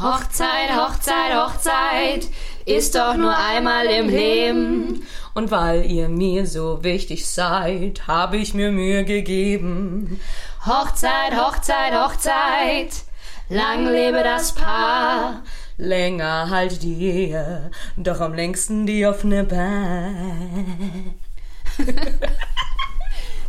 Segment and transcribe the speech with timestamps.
[0.00, 2.28] Hochzeit, Hochzeit, Hochzeit
[2.64, 5.06] ist doch nur einmal im Leben.
[5.34, 10.18] Und weil ihr mir so wichtig seid, habe ich mir Mühe gegeben.
[10.64, 13.04] Hochzeit, Hochzeit, Hochzeit,
[13.50, 15.42] lang lebe das Paar.
[15.76, 21.14] Länger halt die Ehe, doch am längsten die offene Bahn.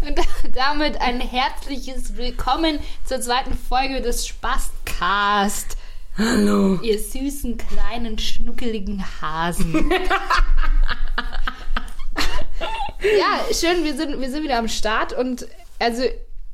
[0.02, 0.20] Und
[0.54, 5.78] damit ein herzliches Willkommen zur zweiten Folge des Spastcast.
[6.18, 6.80] Hallo.
[6.82, 9.74] Ihr süßen, kleinen, schnuckeligen Hasen.
[13.20, 15.48] ja, schön, wir sind, wir sind wieder am Start und
[15.80, 16.04] also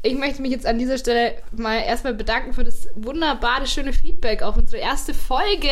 [0.04, 4.42] ich möchte mich jetzt an dieser Stelle mal erstmal bedanken für das wunderbare, schöne Feedback
[4.44, 5.70] auf unsere erste Folge.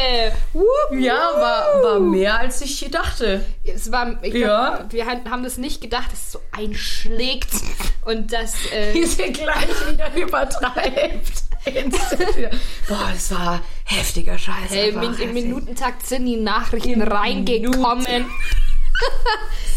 [0.52, 0.66] Wupp,
[1.00, 3.46] Ja, war, war mehr als ich dachte.
[3.64, 4.78] Es war, ich Ja.
[4.78, 7.50] glaub, wir haben das nicht gedacht, dass es so einschlägt
[8.06, 8.54] und das.
[8.72, 11.44] Äh, Wie sie gleich wieder übertreibt.
[12.88, 14.70] Boah, das war heftiger Scheiß.
[14.70, 15.34] Hey, im heftig.
[15.34, 18.26] Minutentakt sind die Nachrichten reingekommen.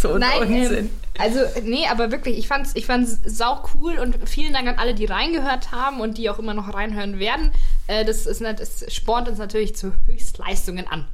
[0.00, 0.76] So ein Nein, Unsinn.
[0.78, 4.78] ähm, also nee, aber wirklich, ich fand's, ich fand's sau cool und vielen Dank an
[4.78, 7.52] alle, die reingehört haben und die auch immer noch reinhören werden.
[7.86, 11.06] Äh, das ist nat- das spornt uns natürlich zu Höchstleistungen an.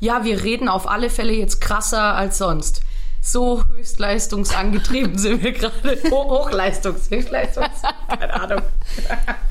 [0.00, 2.82] Ja, wir reden auf alle Fälle jetzt krasser als sonst.
[3.20, 5.98] So höchstleistungsangetrieben sind wir gerade.
[6.10, 8.62] Ho Hochleistungs, Höchstleistungs, keine Ahnung.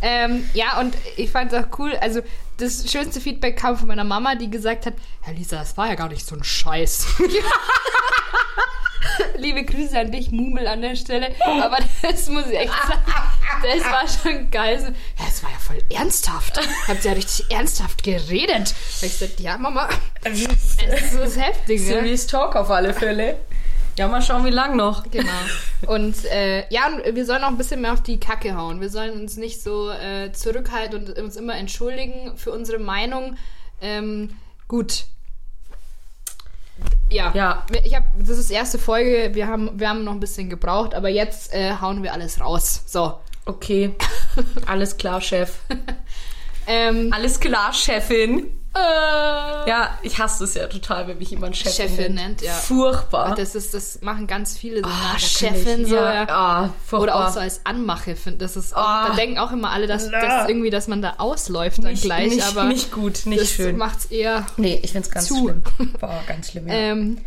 [0.02, 1.92] Ähm, ja, und ich fand's auch cool.
[2.02, 2.22] Also,
[2.58, 5.96] das schönste Feedback kam von meiner Mama, die gesagt hat: Herr Lisa, das war ja
[5.96, 7.08] gar nicht so ein Scheiß.
[9.38, 11.30] Liebe Grüße an dich, Mumel an der Stelle.
[11.62, 13.02] Aber das muss ich echt sagen,
[13.64, 14.80] das war schon geil.
[14.80, 16.60] So, ja, das war ja voll ernsthaft.
[16.88, 18.74] Habt ihr ja richtig ernsthaft geredet.
[19.02, 19.90] Da ich gesagt, ja, Mama,
[20.24, 21.80] das ist so das Heftige.
[21.80, 23.38] Serious Talk auf alle Fälle.
[23.98, 25.10] Ja, mal schauen, wie lang noch.
[25.10, 25.32] Genau.
[25.88, 28.80] Und äh, ja, wir sollen auch ein bisschen mehr auf die Kacke hauen.
[28.80, 33.38] Wir sollen uns nicht so äh, zurückhalten und uns immer entschuldigen für unsere Meinung.
[33.82, 34.36] Ähm,
[34.68, 35.06] gut.
[37.10, 37.32] Ja.
[37.34, 37.66] Ja.
[37.84, 39.32] Ich hab, das ist die erste Folge.
[39.34, 42.84] Wir haben, wir haben noch ein bisschen gebraucht, aber jetzt äh, hauen wir alles raus.
[42.86, 43.20] So.
[43.46, 43.96] Okay.
[44.66, 45.60] Alles klar, Chef.
[46.68, 48.57] Ähm, Alles klar, Chefin.
[48.78, 52.54] Äh, Ja, ich hasse es ja total, wenn mich jemand Chefin, Chefin nennt, ja.
[52.54, 53.36] Furchtbar.
[53.36, 55.96] Das ist, das machen ganz viele so Ah, kann Chefin so.
[55.96, 57.02] ja, ah, furchtbar.
[57.02, 59.08] Oder auch so als Anmache, find, das ist auch, Ah.
[59.10, 62.30] da denken auch immer alle, dass, dass irgendwie, dass man da ausläuft dann nicht, gleich,
[62.30, 63.78] nicht, aber nicht gut, nicht das schön.
[63.78, 65.36] macht's eher Nee, ich find's ganz Zu.
[65.44, 65.64] schlimm.
[66.00, 66.74] Boah, ganz schlimm, ja.
[66.74, 67.18] ähm,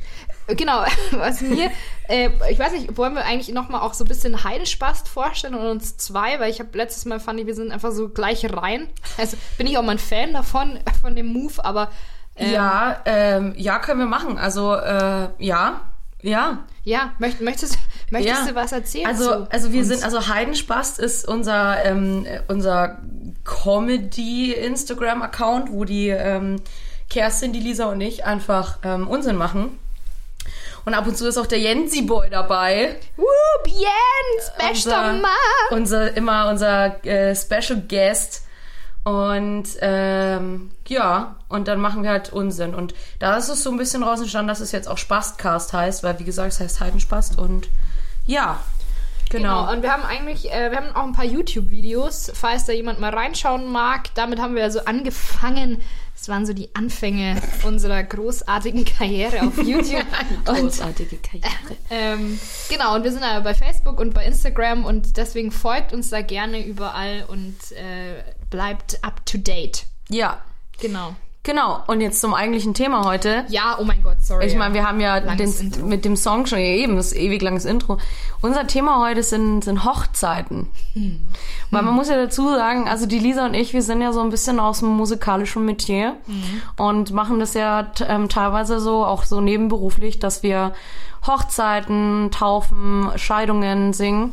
[0.57, 1.71] genau, was mir,
[2.09, 5.67] äh, ich weiß nicht, wollen wir eigentlich nochmal auch so ein bisschen Heidespast vorstellen und
[5.67, 8.89] uns zwei, weil ich habe letztes Mal fand ich, wir sind einfach so gleich rein.
[9.19, 11.91] Also bin ich auch mal ein Fan davon, von dem Move, aber
[12.37, 14.39] ähm, ja, ähm, ja, können wir machen.
[14.39, 15.81] Also, äh, ja,
[16.23, 16.59] ja.
[16.85, 17.79] ja, möcht, möchtest,
[18.11, 18.49] möchtest ja.
[18.49, 19.07] du was erzählen?
[19.07, 19.89] Also, also wir uns?
[19.89, 22.99] sind, also Heidenspast ist unser, ähm, unser
[23.45, 26.57] Comedy-Instagram-Account, wo die ähm,
[27.09, 29.79] Kerstin, die Lisa und ich einfach ähm, Unsinn machen.
[30.85, 32.97] Und ab und zu ist auch der Jensi-Boy dabei.
[33.17, 35.27] Whoop, Jens, bester unser,
[35.71, 38.45] unser immer unser äh, Special Guest
[39.03, 43.79] und ähm, ja und dann machen wir halt Unsinn und da ist es so ein
[43.79, 47.39] bisschen raus entstanden, dass es jetzt auch Spastcast heißt, weil wie gesagt es heißt Heidenspast
[47.39, 47.69] und
[48.27, 48.61] ja
[49.31, 52.73] genau, Genau, und wir haben eigentlich, äh, wir haben auch ein paar YouTube-Videos, falls da
[52.73, 54.15] jemand mal reinschauen mag.
[54.17, 55.81] Damit haben wir also angefangen.
[56.21, 60.05] Das waren so die Anfänge unserer großartigen Karriere auf YouTube.
[60.37, 61.77] und großartige Karriere.
[61.89, 62.39] ähm,
[62.69, 66.21] genau, und wir sind aber bei Facebook und bei Instagram und deswegen folgt uns da
[66.21, 69.87] gerne überall und äh, bleibt up to date.
[70.11, 70.43] Ja,
[70.81, 71.15] Genau.
[71.43, 73.45] Genau und jetzt zum eigentlichen Thema heute.
[73.49, 74.47] Ja, oh mein Gott, sorry.
[74.47, 75.53] Ich meine, wir haben ja den,
[75.85, 77.99] mit dem Song schon eben, das ewig langes Intro.
[78.43, 80.69] Unser Thema heute sind, sind Hochzeiten.
[80.95, 81.21] Hm.
[81.71, 84.21] Weil man muss ja dazu sagen, also die Lisa und ich, wir sind ja so
[84.21, 86.63] ein bisschen aus dem musikalischen Metier Mhm.
[86.77, 90.73] und machen das ja ähm, teilweise so, auch so nebenberuflich, dass wir
[91.27, 94.33] Hochzeiten, Taufen, Scheidungen singen.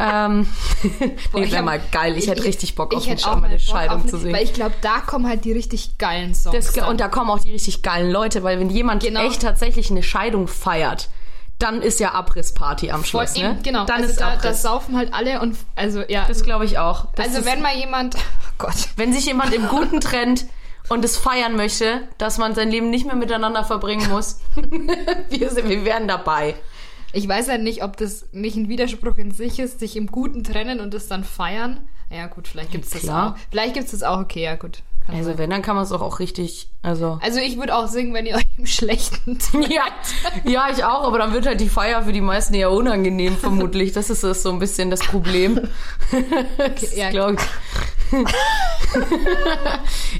[0.00, 0.46] Ähm,
[1.34, 2.16] nee, ich wäre mal geil.
[2.16, 4.34] Ich, hätte richtig Bock auf ich eine, auch mal Scheidung zu singen.
[4.34, 6.72] Weil ich glaube, da kommen halt die richtig geilen Songs.
[6.72, 9.26] Das, und da kommen auch die richtig geilen Leute, weil wenn jemand Genau.
[9.26, 11.10] echt tatsächlich eine Scheidung feiert,
[11.58, 13.58] dann ist ja Abrissparty am Voll Schluss, eben, ne?
[13.62, 14.42] Genau, Dann also ist da, Abriss.
[14.42, 16.24] das saufen halt alle und also ja.
[16.26, 17.06] das glaube ich auch.
[17.14, 20.46] Das also ist, wenn mal jemand, oh Gott, wenn sich jemand im Guten trennt
[20.88, 24.40] und es feiern möchte, dass man sein Leben nicht mehr miteinander verbringen muss,
[25.28, 26.54] wir, sind, wir wären dabei.
[27.12, 30.44] Ich weiß ja nicht, ob das nicht ein Widerspruch in sich ist, sich im Guten
[30.44, 31.88] trennen und das dann feiern.
[32.10, 33.32] Ja gut, vielleicht gibt's das klar.
[33.32, 33.38] auch.
[33.50, 34.20] Vielleicht gibt's das auch.
[34.20, 34.82] Okay, ja gut.
[35.08, 35.38] Also sein.
[35.38, 37.18] wenn, dann kann man es auch, auch richtig, also...
[37.22, 39.38] also ich würde auch singen, wenn ihr euch im Schlechten.
[39.68, 39.84] Ja,
[40.44, 43.92] ja, ich auch, aber dann wird halt die Feier für die meisten eher unangenehm, vermutlich.
[43.92, 45.68] Das ist das so ein bisschen das Problem.
[46.58, 47.40] das ja, glaub ich.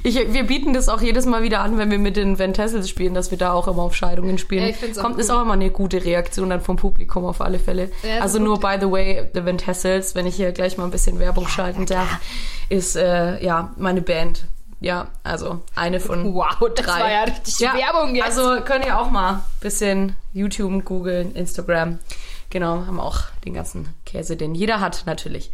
[0.03, 2.89] ich, wir bieten das auch jedes Mal wieder an, wenn wir mit den Van Tassels
[2.89, 4.63] spielen, dass wir da auch immer auf Scheidungen spielen.
[4.63, 7.41] Ja, ich find's auch Kommt, ist auch immer eine gute Reaktion dann vom Publikum auf
[7.41, 7.91] alle Fälle.
[8.03, 10.91] Ja, also nur by the way, The Van Tassels, wenn ich hier gleich mal ein
[10.91, 12.07] bisschen Werbung schalten darf,
[12.69, 14.45] ist äh, ja meine Band.
[14.79, 16.99] Ja, also eine von Wow, das drei.
[16.99, 18.25] war ja richtig Werbung jetzt.
[18.25, 21.99] Also könnt ihr auch mal ein bisschen YouTube googeln, Instagram.
[22.49, 25.51] Genau, haben auch den ganzen Käse, den jeder hat, natürlich.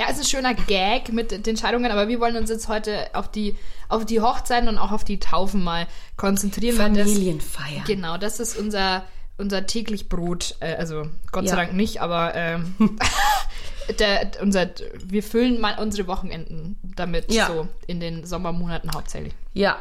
[0.00, 3.08] Ja, es ist ein schöner Gag mit den Scheidungen, aber wir wollen uns jetzt heute
[3.12, 3.54] auf die,
[3.90, 5.86] auf die Hochzeiten und auch auf die Taufen mal
[6.16, 6.78] konzentrieren.
[6.78, 7.82] weil das- Familienfeier.
[7.86, 9.04] Genau, das ist unser,
[9.36, 10.54] unser täglich Brot.
[10.60, 11.02] Äh, also
[11.32, 11.56] Gott sei Ja.
[11.64, 12.74] Dank nicht, aber ähm,
[13.98, 14.68] der, unser,
[15.04, 17.48] wir füllen mal unsere Wochenenden damit Ja.
[17.48, 19.34] so in den Sommermonaten hauptsächlich.
[19.52, 19.76] Ja.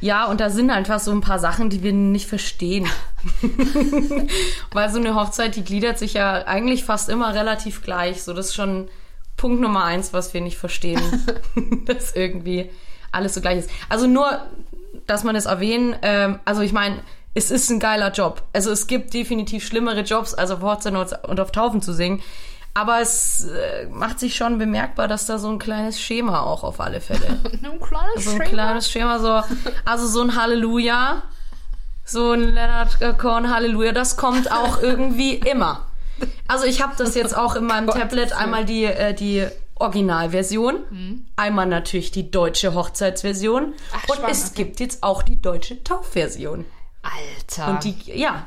[0.00, 2.86] Ja, und da sind einfach so ein paar Sachen, die wir nicht verstehen.
[4.70, 8.22] Weil so eine Hochzeit, die gliedert sich ja eigentlich fast immer relativ gleich.
[8.22, 8.88] So, das ist schon
[9.42, 11.02] Punkt Nummer eins, was wir nicht verstehen.
[11.86, 12.70] dass irgendwie
[13.10, 13.70] alles so gleich ist.
[13.88, 14.40] Also nur,
[15.08, 17.00] dass man es erwähnen, ähm, also ich meine,
[17.34, 18.44] es ist ein geiler Job.
[18.52, 22.22] Also es gibt definitiv schlimmere Jobs, als auf Hochzeiten und auf Taufen zu singen.
[22.72, 26.78] Aber es äh, macht sich schon bemerkbar, dass da so ein kleines Schema auch auf
[26.78, 27.26] alle Fälle
[27.64, 28.44] Ein kleines so ein Schema.
[28.44, 29.42] kleines Schema, so,
[29.84, 31.24] also so ein Halleluja,
[32.04, 35.88] so ein Leonard Cohen Halleluja, das kommt auch irgendwie immer.
[36.48, 39.46] Also ich habe das jetzt auch in meinem Gott, Tablet einmal die, äh, die
[39.76, 45.82] Originalversion, einmal natürlich die deutsche Hochzeitsversion Ach, und spannend, es gibt jetzt auch die deutsche
[45.82, 46.64] Taufversion.
[47.02, 47.70] Alter.
[47.70, 48.46] Und die, ja.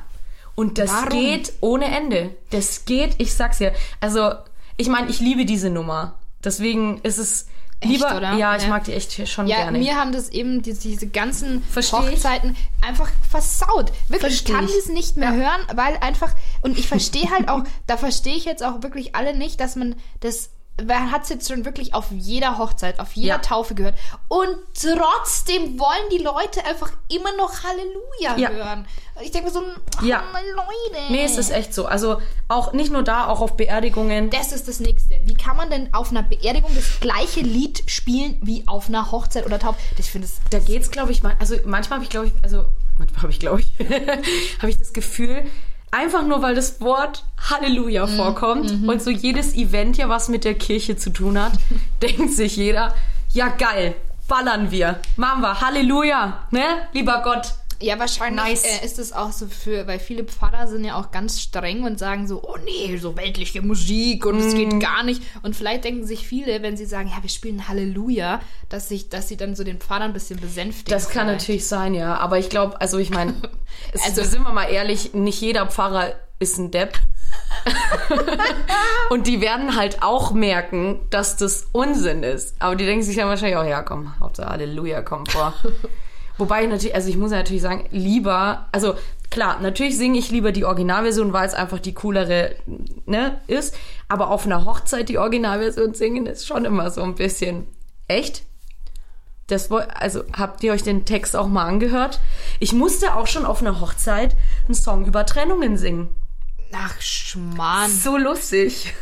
[0.55, 1.09] Und das Warum?
[1.09, 2.35] geht ohne Ende.
[2.51, 3.73] Das geht, ich sag's dir.
[3.99, 4.31] Also,
[4.77, 6.19] ich meine, ich liebe diese Nummer.
[6.43, 7.47] Deswegen ist es
[7.85, 8.17] Echt, lieber.
[8.17, 8.33] oder?
[8.33, 8.69] Ja, ich Ja.
[8.69, 9.77] mag die echt schon ja, gerne.
[9.77, 12.13] mir haben das eben diese, diese ganzen Versteh ich.
[12.15, 12.55] Hochzeiten
[12.85, 13.91] einfach versaut.
[14.09, 14.75] Wirklich, ich Versteh kann ich.
[14.75, 18.63] das nicht mehr hören, weil einfach, und ich verstehe halt auch, da verstehe ich jetzt
[18.63, 20.49] auch wirklich alle nicht, dass man das,
[20.85, 23.37] man hat es jetzt schon wirklich auf jeder Hochzeit, auf jeder Ja.
[23.37, 23.95] Taufe gehört.
[24.27, 28.49] Und trotzdem wollen die Leute einfach immer noch Halleluja Ja.
[28.49, 28.87] hören.
[29.21, 29.63] Ich denke mir so,
[29.97, 30.23] ach, Ja.
[30.33, 31.03] Leute.
[31.11, 31.85] Nee, es ist echt so.
[31.85, 34.29] Also auch nicht nur da, auch auf Beerdigungen.
[34.29, 35.19] Das ist das Nächste.
[35.23, 39.45] Wie kann man denn auf einer Beerdigung das gleiche Lied spielen wie auf einer Hochzeit
[39.45, 39.79] oder Taufe?
[39.97, 41.35] Ich finde es Da geht's, glaube ich, mal.
[41.39, 42.65] Also manchmal habe ich, glaube ich, also
[42.97, 43.67] manchmal habe ich, glaube ich,
[44.59, 45.45] habe ich das Gefühl,
[45.95, 48.15] einfach nur weil das Wort Halleluja Mhm.
[48.15, 51.53] vorkommt und so jedes Event ja was mit der Kirche zu tun hat,
[52.01, 52.93] denkt sich jeder,
[53.33, 53.95] ja geil,
[54.27, 56.61] ballern wir, machen wir, Halleluja, ne,
[56.93, 57.53] lieber Gott.
[57.81, 58.63] Ja, wahrscheinlich Nice.
[58.81, 61.99] äh, ist es auch so für, weil viele Pfarrer sind ja auch ganz streng und
[61.99, 64.57] sagen so, oh nee, so weltliche Musik und es Mm.
[64.57, 65.21] geht gar nicht.
[65.43, 68.39] Und vielleicht denken sich viele, wenn sie sagen, ja, wir spielen Halleluja,
[68.69, 70.89] dass, sich, dass sie dann so den Pfarrer ein bisschen besänftigen.
[70.91, 71.41] Das kann vielleicht.
[71.41, 73.33] natürlich sein, ja, aber ich glaube, also ich meine,
[73.93, 76.97] Also- also sind wir mal ehrlich, nicht jeder Pfarrer ist ein Depp.
[79.09, 82.55] Und die werden halt auch merken, dass das Unsinn ist.
[82.59, 85.53] Aber die denken sich dann wahrscheinlich auch, ja komm, Hauptsache Halleluja kommt vor.
[86.37, 88.95] Wobei ich natürlich, also ich muss ja natürlich sagen, lieber, also
[89.29, 92.55] klar, natürlich singe ich lieber die Originalversion, weil es einfach die coolere,
[93.05, 93.75] ne, ist.
[94.07, 97.67] Aber auf einer Hochzeit die Originalversion singen ist schon immer so ein bisschen
[98.07, 98.43] echt.
[99.47, 102.19] Das, also habt ihr euch den Text auch mal angehört?
[102.59, 104.35] Ich musste auch schon auf einer Hochzeit
[104.65, 106.09] einen Song über Trennungen singen.
[106.73, 107.91] Ach, Schmarrn.
[107.91, 108.93] So lustig.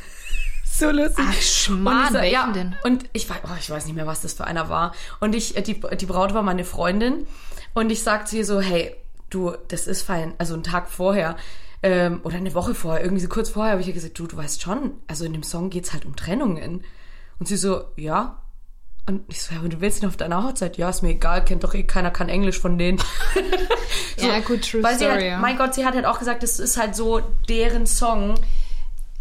[0.75, 1.24] So lustig.
[1.27, 2.75] Ach, Schmarrn, und ich, ja, denn?
[2.84, 4.94] Und ich, weiß- oh, ich weiß nicht mehr, was das für einer war.
[5.20, 7.27] Und ich, äh, die, die Braut war meine Freundin.
[7.75, 8.96] Und ich sagte zu ihr so, hey,
[9.30, 10.34] du, das ist fein.
[10.39, 11.36] Also einen Tag vorher
[11.84, 14.38] ähm, oder eine Woche vorher, irgendwie so kurz vorher habe ich ihr gesagt, du, du
[14.38, 16.84] weißt schon, also in dem Song geht's halt um Trennungen.
[17.39, 18.39] Und sie so, ja.
[19.06, 20.77] Und ich so, ja, aber du willst ihn auf deiner Hochzeit?
[20.77, 23.00] Ja, ist mir egal, kennt doch eh keiner, kann Englisch von denen.
[24.18, 25.27] ja, gut, true Weil sie story.
[25.27, 25.38] ja.
[25.39, 28.36] mein Gott, sie hat halt auch gesagt, das ist halt so deren Song.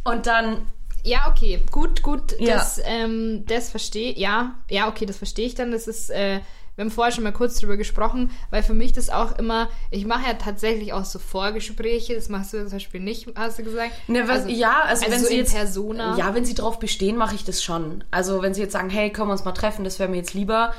[0.05, 0.67] Und dann,
[1.05, 2.55] Ja, okay, gut, gut, Ja.
[2.55, 5.73] das, ähm, das verstehe ja, ja, okay, das verstehe ich dann.
[5.73, 6.41] Das ist, äh,
[6.77, 10.07] wir haben vorher schon mal kurz drüber gesprochen, weil für mich das auch immer, ich
[10.07, 13.93] mache ja tatsächlich auch so Vorgespräche, das machst du zum Beispiel nicht, hast du gesagt?
[14.09, 16.17] ne, was, ja, also, wenn so sie jetzt, Persona.
[16.17, 18.05] ja, wenn sie drauf bestehen, mache ich das schon.
[18.11, 20.33] Also wenn sie jetzt sagen, hey, können wir uns mal treffen, das wäre mir jetzt
[20.35, 20.73] lieber,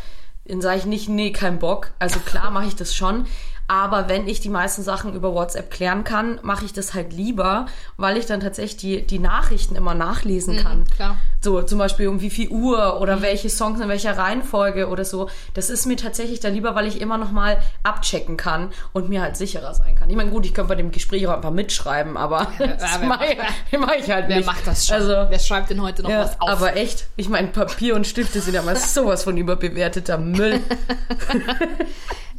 [0.46, 1.92] dann sage ich nicht, nee, kein Bock.
[2.00, 3.28] Also klar mache ich das schon.
[3.68, 7.66] Aber wenn ich die meisten Sachen über WhatsApp klären kann, mache ich das halt lieber,
[7.98, 10.80] weil ich dann tatsächlich die, die Nachrichten immer nachlesen kann.
[10.80, 11.18] Mhm, klar.
[11.42, 15.30] So zum Beispiel um wie viel Uhr oder welche Songs in welcher Reihenfolge oder so.
[15.54, 19.22] Das ist mir tatsächlich dann lieber, weil ich immer noch mal abchecken kann und mir
[19.22, 20.10] halt sicherer sein kann.
[20.10, 23.26] Ich meine, gut, ich könnte bei dem Gespräch auch einfach mitschreiben, aber das wer mache
[23.26, 23.38] ich,
[23.80, 24.46] mach ich halt Wer nicht.
[24.46, 24.96] macht das schon?
[24.96, 26.50] Also, Wer schreibt denn heute noch ja, was auf?
[26.50, 30.62] aber echt, ich meine, Papier und Stifte sind ja mal sowas von überbewerteter Müll.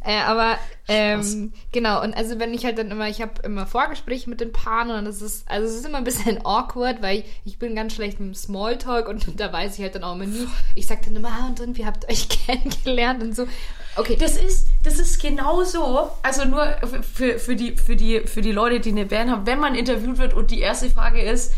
[0.05, 4.29] Äh, aber ähm, genau, und also wenn ich halt dann immer, ich habe immer Vorgespräche
[4.29, 7.25] mit den Paaren und das ist, also es ist immer ein bisschen awkward, weil ich,
[7.43, 10.47] ich bin ganz schlecht im Smalltalk und da weiß ich halt dann auch immer nie.
[10.75, 13.47] Ich sag dann immer, ah, und, und wie habt ihr euch kennengelernt und so.
[13.95, 14.15] Okay.
[14.19, 16.11] Das ist, das ist genau so.
[16.21, 16.67] Also nur
[17.01, 20.19] für, für, die, für, die, für die Leute, die eine Band haben, wenn man interviewt
[20.19, 21.53] wird und die erste Frage ist,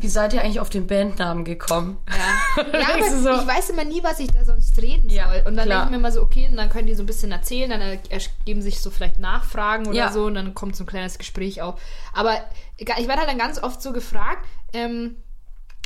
[0.00, 1.98] wie seid ihr eigentlich auf den Bandnamen gekommen?
[2.08, 3.42] Ja, ja aber so?
[3.42, 5.42] ich weiß immer nie, was ich da sonst reden Ja, soll.
[5.46, 7.32] Und dann denke ich mir immer so, okay, und dann können die so ein bisschen
[7.32, 10.12] erzählen, dann ergeben sich so vielleicht Nachfragen oder Ja.
[10.12, 11.80] so und dann kommt so ein kleines Gespräch auf.
[12.12, 12.34] Aber
[12.78, 15.16] ich werde halt dann ganz oft so gefragt, ähm,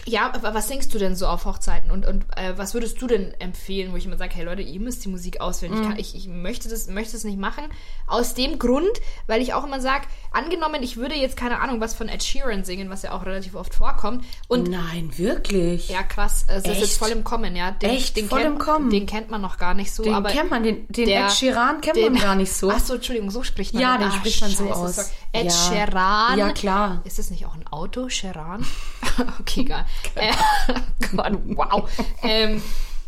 [0.07, 3.07] ja, aber was denkst du denn so auf Hochzeiten und, und äh, was würdest du
[3.07, 5.75] denn empfehlen, wo ich immer sage, hey Leute, ihr müsst die Musik auswählen.
[5.75, 5.81] Mhm.
[5.83, 7.65] Ich, kann, ich, ich möchte, das, möchte das nicht machen.
[8.07, 8.89] Aus dem Grund,
[9.27, 12.65] weil ich auch immer sage, angenommen, ich würde jetzt keine Ahnung was von Ed Sheeran
[12.65, 14.25] singen, was ja auch relativ oft vorkommt.
[14.49, 15.89] Und Nein, wirklich?
[15.89, 16.45] ja, krass.
[16.49, 16.81] Es ist Echt?
[16.83, 17.73] jetzt voll im Kommen, ja.
[17.73, 18.17] Den, Echt?
[18.17, 18.91] Den Voll kennt, im Kommen?
[18.91, 20.03] Den kennt man noch gar nicht so.
[20.05, 22.71] Den aber kennt man, den, den der- Ed Sheeran kennt den- man gar nicht so.
[22.71, 25.11] Ach so, Entschuldigung, so spricht man Ja, den spricht man so aus.
[25.33, 25.51] Ed Ja.
[25.51, 26.39] Sheeran.
[26.39, 27.01] Ja, klar.
[27.05, 28.65] Ist das nicht auch ein Auto, Sheeran?
[29.41, 29.85] okay, egal.
[30.15, 30.33] Äh,
[31.17, 31.89] Gott, wow.
[32.23, 32.63] ähm,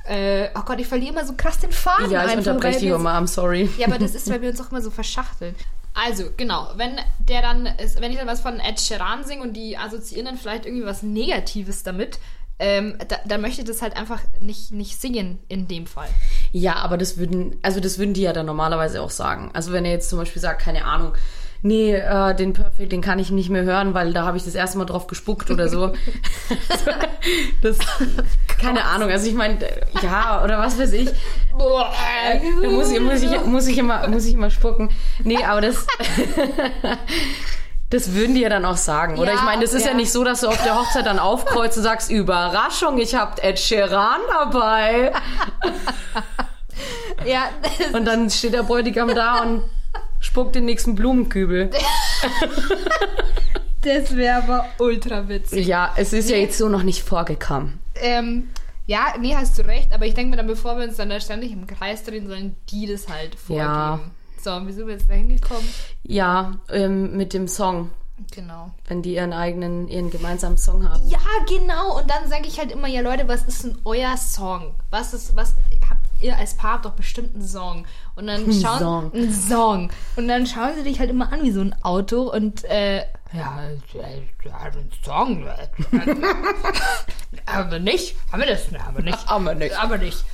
[0.08, 2.10] äh, oh Gott, ich verliere immer so krass den Faden.
[2.10, 3.68] ja, ich einfach, unterbreche dich immer, I'm sorry.
[3.78, 5.54] ja, aber das ist, weil wir uns auch immer so verschachteln.
[5.94, 9.54] Also, genau, wenn der dann, ist, wenn ich dann was von Ed Sheeran singe und
[9.54, 12.20] die assoziieren dann vielleicht irgendwie was Negatives damit,
[12.60, 16.08] ähm, da, dann möchte ich das halt einfach nicht, nicht singen in dem Fall.
[16.52, 19.50] Ja, aber das würden, also das würden die ja dann normalerweise auch sagen.
[19.54, 21.12] Also wenn er jetzt zum Beispiel sagt, keine Ahnung,
[21.62, 24.54] nee, äh, den Perfect, den kann ich nicht mehr hören, weil da habe ich das
[24.54, 25.92] erste Mal drauf gespuckt oder so.
[27.62, 27.78] das,
[28.58, 29.58] keine Ahnung, also ich meine,
[30.02, 31.10] ja, oder was weiß ich.
[31.56, 31.92] Boah.
[32.62, 34.90] Da muss ich, muss ich, muss ich immer, muss ich immer spucken.
[35.24, 35.86] Nee, aber das,
[37.90, 39.18] das würden die ja dann auch sagen.
[39.18, 39.90] Oder Ja, ich meine, das ist ja.
[39.90, 39.96] ja.
[39.96, 43.58] nicht so, dass du auf der Hochzeit dann aufkreuzt und sagst, Überraschung, ich hab Ed
[43.58, 45.12] Sheeran dabei.
[47.26, 47.48] Ja,
[47.92, 49.64] Und dann steht der Bräutigam da und
[50.20, 51.70] spuckt den nächsten Blumenkübel.
[53.82, 55.66] das wäre aber ultra witzig.
[55.66, 57.78] Ja, es ist ja jetzt so noch nicht vorgekommen.
[57.96, 58.48] Ähm,
[58.86, 61.20] ja, nee, hast du recht, aber ich denke mir dann, bevor wir uns dann da
[61.20, 63.68] ständig im Kreis drehen, sollen die das halt vorgeben.
[63.68, 64.00] Ja.
[64.42, 65.68] So, und wie sind wir jetzt da hingekommen?
[66.04, 67.90] Ja, ähm, mit dem Song,
[68.32, 68.70] Genau.
[68.86, 71.06] wenn die ihren eigenen, ihren gemeinsamen Song haben.
[71.08, 71.98] Ja, genau.
[71.98, 74.74] Und dann sage ich halt immer, ja Leute, was ist denn euer Song?
[74.90, 75.54] Was ist, was
[76.20, 77.86] ihr als Paar habt doch bestimmt einen Song?
[78.16, 79.12] Und dann schauen Song.
[79.14, 79.92] einen Song.
[80.16, 82.98] Und dann schauen sie dich halt immer an wie so ein Auto und äh,
[83.32, 83.60] ja,
[83.94, 85.46] äh, ja, ein Song.
[85.46, 85.68] äh,
[87.46, 88.16] haben wir nicht?
[88.32, 88.70] Haben wir das?
[88.70, 89.26] Ne, Haben wir nicht.
[89.26, 89.78] Haben wir nicht.
[89.78, 90.24] Aber nicht.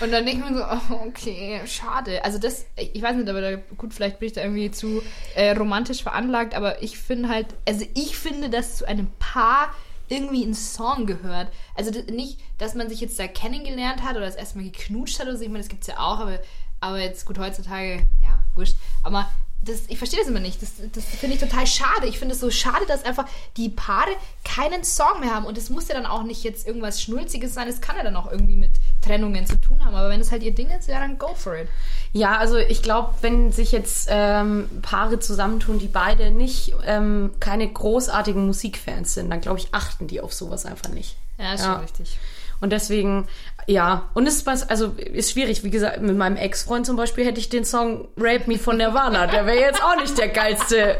[0.00, 2.24] Und dann denke ich mir so, oh, okay, schade.
[2.24, 5.02] Also das, ich weiß nicht, aber da, gut, vielleicht bin ich da irgendwie zu
[5.34, 9.74] äh, romantisch veranlagt, aber ich finde halt, also ich finde, dass zu einem Paar
[10.08, 11.50] irgendwie ein Song gehört.
[11.74, 15.36] Also nicht, dass man sich jetzt da kennengelernt hat oder das erstmal geknutscht hat oder
[15.36, 15.42] so.
[15.42, 16.40] Ich meine, das gibt's ja auch, aber,
[16.80, 18.76] aber jetzt gut heutzutage, ja, wurscht.
[19.02, 19.28] Aber
[19.64, 20.62] das, ich verstehe das immer nicht.
[20.62, 22.06] Das, das finde ich total schade.
[22.06, 24.10] Ich finde es so schade, dass einfach die Paare
[24.44, 25.44] keinen Song mehr haben.
[25.46, 27.68] Und es muss ja dann auch nicht jetzt irgendwas Schnulziges sein.
[27.68, 29.94] Es kann ja dann auch irgendwie mit Trennungen zu tun haben.
[29.94, 31.68] Aber wenn es halt ihr Ding ist, ja, dann go for it.
[32.12, 37.66] Ja, also ich glaube, wenn sich jetzt ähm, Paare zusammentun, die beide nicht ähm, keine
[37.70, 41.16] großartigen Musikfans sind, dann glaube ich, achten die auf sowas einfach nicht.
[41.38, 41.72] Ja, ist Ja.
[41.74, 42.18] schon richtig.
[42.60, 43.26] Und deswegen,
[43.66, 45.64] ja, und es ist was, also ist schwierig.
[45.64, 49.26] Wie gesagt, mit meinem Ex-Freund zum Beispiel hätte ich den Song Rape Me von Nirvana.
[49.26, 50.96] Der wäre jetzt auch nicht der geilste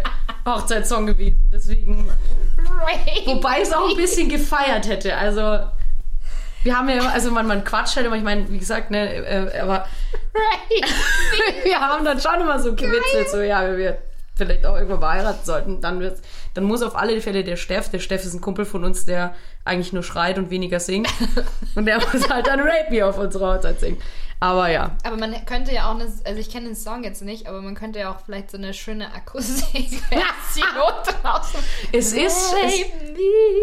[0.47, 1.51] Hochzeitssong gewesen.
[1.53, 2.09] Deswegen,
[3.27, 5.17] wobei es auch ein bisschen gefeiert hätte.
[5.17, 5.61] Also
[6.63, 9.15] wir haben ja immer, also man, man quatscht halt immer, ich meine, wie gesagt, ne,
[9.15, 9.87] äh, aber
[11.65, 13.99] wir haben dann schon immer so gewitzelt, so ja, wenn wir
[14.35, 16.23] vielleicht auch irgendwann mal heiraten sollten, dann wird's,
[16.55, 19.35] dann muss auf alle Fälle der Steff, der Steff ist ein Kumpel von uns, der
[19.65, 21.09] eigentlich nur schreit und weniger singt.
[21.75, 23.99] Und der muss halt dann Rape Me auf unserer Hochzeit singen.
[24.41, 24.91] Aber ja.
[25.05, 27.75] Aber man könnte ja auch, eine, also ich kenne den Song jetzt nicht, aber man
[27.75, 30.03] könnte ja auch vielleicht so eine schöne Akustik-Version
[31.23, 31.61] draußen.
[31.93, 32.75] Es ist, es,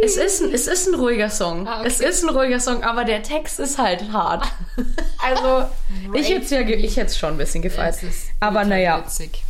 [0.04, 1.68] es ist, ein, es ist ein ruhiger Song.
[1.68, 1.88] Ah, okay.
[1.88, 4.48] Es ist ein ruhiger Song, aber der Text ist halt hart.
[5.24, 5.70] Also,
[6.16, 7.96] ich hätte es ja, ich hätte schon ein bisschen gefeiert.
[8.40, 8.98] Aber naja.
[8.98, 9.44] Witzig.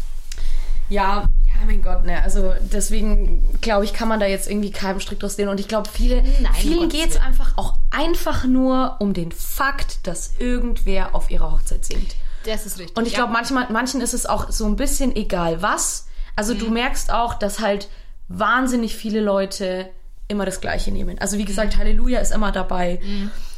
[0.90, 1.26] Ja,
[1.60, 2.22] ja, mein Gott, ne.
[2.24, 5.48] Also deswegen glaube ich, kann man da jetzt irgendwie keinen Strick draus sehen.
[5.50, 10.06] Und ich glaube, viele, Nein, vielen geht es einfach auch einfach nur um den Fakt,
[10.08, 12.16] dass irgendwer auf ihrer Hochzeit singt.
[12.46, 12.98] Das ist richtig.
[12.98, 13.20] Und ich Ja.
[13.20, 16.08] glaube, manchmal, manchen ist es auch so ein bisschen egal was.
[16.36, 16.60] Also Mhm.
[16.60, 17.88] du merkst auch, dass halt
[18.28, 19.90] wahnsinnig viele Leute
[20.28, 21.20] immer das Gleiche nehmen.
[21.20, 23.00] Also wie gesagt, Halleluja ist immer dabei.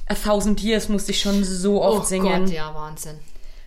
[0.09, 2.01] A Thousand Years musste ich schon so oft Mhm.
[2.01, 2.45] oh singen.
[2.45, 3.19] Gott, ja, Wahnsinn.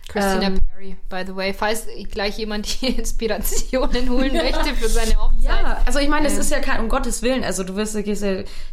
[0.07, 5.15] Christina Ähm, Perry, by the way, falls gleich jemand die Inspirationen holen möchte für seine
[5.21, 5.43] Hochzeit.
[5.43, 6.41] Ja, also ich meine, das Ähm.
[6.41, 8.03] ist ja kein, um Gottes Willen, also du wirst, ja,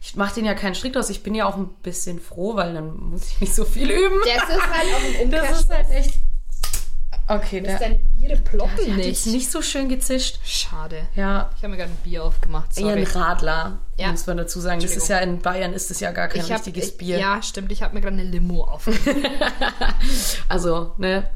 [0.00, 1.10] ich mache den ja keinen Strick draus.
[1.10, 4.16] Ich bin ja auch ein bisschen froh, weil dann muss ich nicht so viel üben.
[4.24, 6.14] Das ist halt auch ein Das ist halt echt.
[7.26, 9.06] Okay, der, deine Biere der ploppen hat nicht.
[9.06, 10.38] jetzt nicht so schön gezischt.
[10.44, 11.06] Schade.
[11.14, 12.76] Ja, Ich habe mir gerade ein Bier aufgemacht.
[12.76, 13.00] eher Sorry.
[13.00, 14.10] ein Radler, Ja.
[14.10, 14.80] muss man dazu sagen.
[14.80, 17.18] Das ist ja in Bayern ist das ja gar kein ich hab, richtiges ich, Bier.
[17.18, 17.72] Ja, stimmt.
[17.72, 19.00] Ich habe mir gerade eine Limo aufgemacht.
[20.48, 21.28] Also, ne?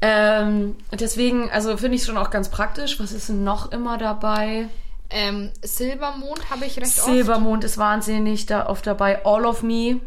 [0.00, 3.00] Ähm, deswegen, also finde ich schon auch ganz praktisch.
[3.00, 4.68] Was ist denn noch immer dabei?
[5.10, 7.06] ähm, Silbermond habe ich recht oft.
[7.06, 9.24] Silbermond ist wahnsinnig da oft dabei.
[9.24, 10.00] All of Me.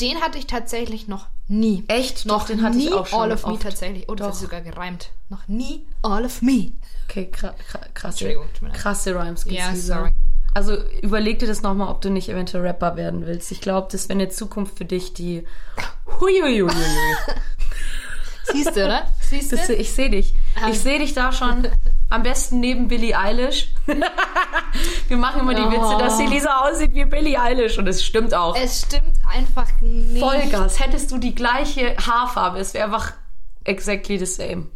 [0.00, 1.84] Den hatte ich tatsächlich noch nie.
[1.88, 2.26] Echt?
[2.26, 3.62] Noch Doch, den hatte nie ich auch schon All of Me oft.
[3.62, 4.08] tatsächlich.
[4.08, 4.34] Oh, das Doch.
[4.34, 5.10] sogar gereimt.
[5.28, 6.72] Noch nie All of Me.
[7.08, 8.36] Okay, kra kra krasse,
[8.72, 9.86] krasse Rhymes Ja, diese.
[9.94, 10.12] sorry.
[10.54, 13.50] Also überleg dir das nochmal, ob du nicht eventuell Rapper werden willst.
[13.52, 15.46] Ich glaube, das wäre eine Zukunft für dich, die...
[16.20, 16.70] Huiuiuiui.
[18.44, 19.06] Siehst du, oder?
[19.20, 19.56] Siehst du?
[19.56, 20.34] Das, ich sehe dich.
[20.56, 20.68] Ah.
[20.68, 21.68] Ich sehe dich da schon.
[22.10, 23.68] Am besten neben Billie Eilish.
[25.08, 27.78] Wir machen immer die Witze, dass sie Lisa aussieht wie Billie Eilish.
[27.78, 28.56] Und es stimmt auch.
[28.56, 30.20] Es stimmt einfach nicht.
[30.20, 30.78] Vollgas.
[30.78, 33.12] Hättest du die gleiche Haarfarbe, es wäre einfach
[33.64, 34.66] exactly the same.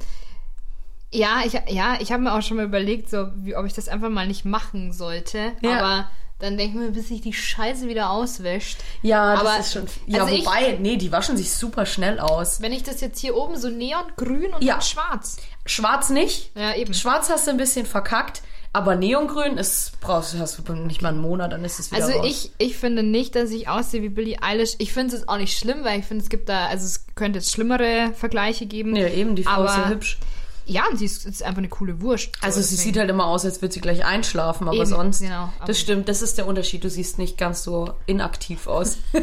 [1.13, 3.89] Ja, ich, ja, ich habe mir auch schon mal überlegt, so, wie, ob ich das
[3.89, 5.53] einfach mal nicht machen sollte.
[5.61, 5.79] Ja.
[5.79, 8.79] Aber dann denke ich mir, bis sich die Scheiße wieder auswäscht.
[9.03, 9.87] Ja, das Aber- ist schon.
[10.07, 12.61] Ja, also ich- wobei, nee, die waschen sich super schnell aus.
[12.61, 14.75] Wenn ich das jetzt hier oben so neongrün und Ja.
[14.75, 15.37] dann schwarz.
[15.65, 16.51] Schwarz nicht.
[16.55, 16.93] Ja, eben.
[16.95, 21.21] Schwarz hast du ein bisschen verkackt, aber Neongrün ist, brauchst hast du nicht mal einen
[21.23, 22.27] Monat, dann ist es wieder Also raus.
[22.29, 24.75] ich, ich finde nicht, dass ich aussehe wie Billie Eilish.
[24.79, 27.39] Ich finde es auch nicht schlimm, weil ich finde, es gibt da, also es könnte
[27.39, 28.91] jetzt schlimmere Vergleiche geben.
[28.93, 30.19] Nee, eben, die Frau ist Aber- ja hübsch.
[30.69, 32.31] Ja, und sie ist, ist einfach eine coole Wurst.
[32.43, 32.83] Also sie deswegen.
[32.83, 35.21] sieht halt immer aus, als würde sie gleich einschlafen, aber Eben, sonst.
[35.21, 36.83] genau, aber- das stimmt, das ist der Unterschied.
[36.83, 38.99] Du siehst nicht ganz so inaktiv aus.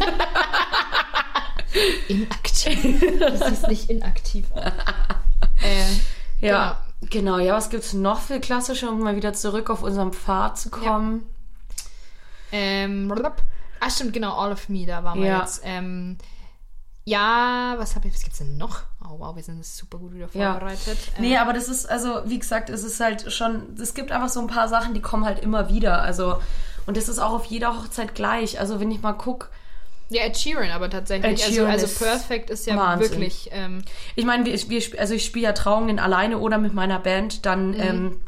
[2.08, 3.00] inaktiv.
[3.20, 4.62] Du siehst nicht inaktiv aus.
[5.64, 7.38] äh, ja, genau.
[7.40, 11.24] Ja, was gibt's noch für klassische, um mal wieder zurück auf unseren Pfad zu kommen?
[12.52, 13.44] Ähm, blablabla.
[13.80, 15.40] ah, stimmt, genau, All of Me, da waren wir Ja.
[15.42, 15.62] jetzt.
[15.64, 16.18] Ähm,
[17.06, 18.82] ja, was, hab ich, was gibt's denn noch?
[19.04, 20.52] Oh, wow, wir sind super gut wieder Ja.
[20.54, 20.98] vorbereitet.
[21.18, 24.30] Ähm, Nee, aber das ist, also, wie gesagt, es ist halt schon, es gibt einfach
[24.30, 26.02] so ein paar Sachen, die kommen halt immer wieder.
[26.02, 26.38] Also,
[26.86, 28.60] und das ist auch auf jeder Hochzeit gleich.
[28.60, 29.50] Also, wenn ich mal guck,
[30.10, 31.42] ja, Ed Sheeran aber tatsächlich.
[31.44, 33.10] Also, Sheeran also ist Perfect ist ja Wahnsinn.
[33.12, 33.50] wirklich.
[33.52, 33.84] Ähm,
[34.16, 37.42] ich meine, wir, wir, also ich spiele ja Trauungen alleine oder mit meiner Band, Mhm.
[37.42, 38.22] dann ähm,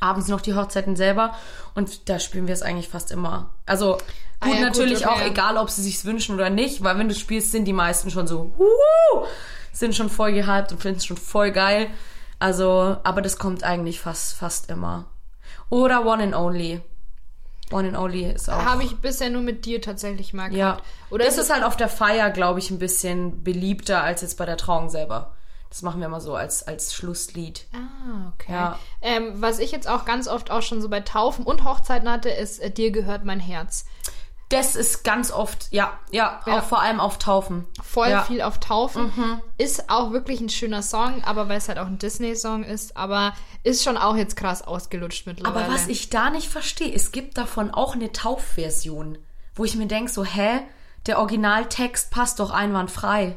[0.00, 1.34] abends noch die Hochzeiten selber
[1.74, 3.50] und da spielen wir es eigentlich fast immer.
[3.66, 3.98] Also
[4.42, 5.26] gut, Ah ja, gut, natürlich okay, auch ja.
[5.26, 8.26] egal, ob sie sich's wünschen oder nicht, weil wenn du spielst, sind die meisten schon
[8.26, 9.26] so, Wuhu!
[9.72, 11.88] sind schon voll gehypt und finden es schon voll geil.
[12.38, 15.06] Also, aber das kommt eigentlich fast, fast immer.
[15.70, 16.80] Oder One and Only.
[17.70, 18.64] One and Only ist auch.
[18.64, 20.72] Habe ich bisher nur mit dir tatsächlich mal Ja.
[20.72, 20.84] gehabt.
[21.10, 24.36] Oder das ist ist halt auf der Feier, glaube ich, ein bisschen beliebter als jetzt
[24.36, 25.32] bei der Trauung selber.
[25.70, 27.64] Das machen wir immer so als, als Schlusslied.
[27.72, 28.52] Ah, okay.
[28.52, 28.78] Ja.
[29.00, 32.28] Ähm, was ich jetzt auch ganz oft auch schon so bei Taufen und Hochzeiten hatte,
[32.28, 33.86] ist äh, Dir gehört mein Herz.
[34.52, 36.58] Das ist ganz oft, ja, ja, Ja.
[36.58, 37.66] auch vor allem auf Taufen.
[37.82, 38.22] Voll ja.
[38.22, 39.10] viel auf Taufen.
[39.56, 43.32] Ist auch wirklich ein schöner Song, aber weil es halt auch ein Disney-Song ist, aber
[43.62, 45.64] ist schon auch jetzt krass ausgelutscht mittlerweile.
[45.64, 49.16] Aber was ich da nicht verstehe, es gibt davon auch eine Taufversion,
[49.54, 50.60] wo ich mir denke, so, hä,
[51.06, 53.36] der Originaltext passt doch einwandfrei.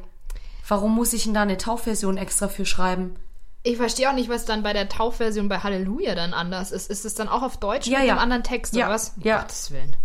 [0.68, 3.16] Warum muss ich denn da eine Taufversion extra für schreiben?
[3.64, 6.90] Ich verstehe auch nicht, was dann bei der Taufversion bei Halleluja dann anders ist.
[6.90, 8.14] Ist es dann auch auf Deutsch Ja, mit ja.
[8.14, 9.14] einem anderen Text Ja, oder was?
[9.16, 9.40] Um ja.
[9.40, 9.96] Gottes Willen.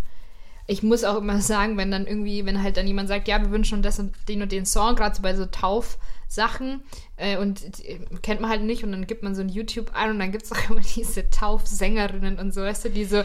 [0.70, 3.50] Ich muss auch immer sagen, wenn dann irgendwie, wenn halt dann jemand sagt, ja, wir
[3.50, 6.82] wünschen uns das und den und den Song, gerade so bei so Taufsachen,
[7.16, 10.10] äh, und die, kennt man halt nicht und dann gibt man so ein YouTube ein
[10.10, 13.22] und dann gibt es auch immer diese Taufsängerinnen und so, weißt du, die so,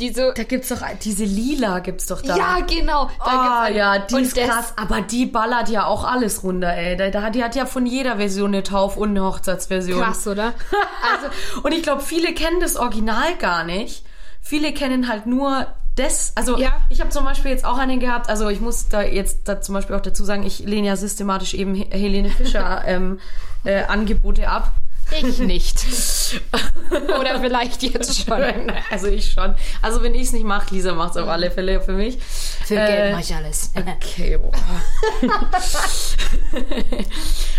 [0.00, 2.36] die so, Da gibt's doch, diese Lila gibt's doch da.
[2.36, 3.08] ja, genau.
[3.18, 4.74] Da Ah, gibt's ja, die ist krass.
[4.76, 6.96] Aber die ballert ja auch alles runter, ey.
[6.96, 10.00] Da, da, die hat ja von jeder Version eine Tauf- und eine Hochzeitsversion.
[10.02, 10.52] Krass, oder?
[11.12, 14.04] Also, Und ich glaube, viele kennen das Original gar nicht.
[14.40, 16.32] Viele kennen halt nur das.
[16.34, 16.72] Also Ja.
[16.90, 18.28] ich habe zum Beispiel jetzt auch einen gehabt.
[18.28, 21.54] Also ich muss da jetzt da zum Beispiel auch dazu sagen, ich lehne ja systematisch
[21.54, 23.20] eben He- Helene Fischer ähm,
[23.64, 24.72] äh, Angebote ab.
[25.12, 25.84] ich nicht.
[27.20, 28.42] Oder vielleicht jetzt schon.
[28.90, 29.54] Also ich schon.
[29.82, 32.18] Also wenn ich es nicht mache, Lisa macht es auf alle Fälle für mich.
[32.64, 33.70] Für Äh, Geld mach ich alles.
[33.76, 34.50] Okay, boah.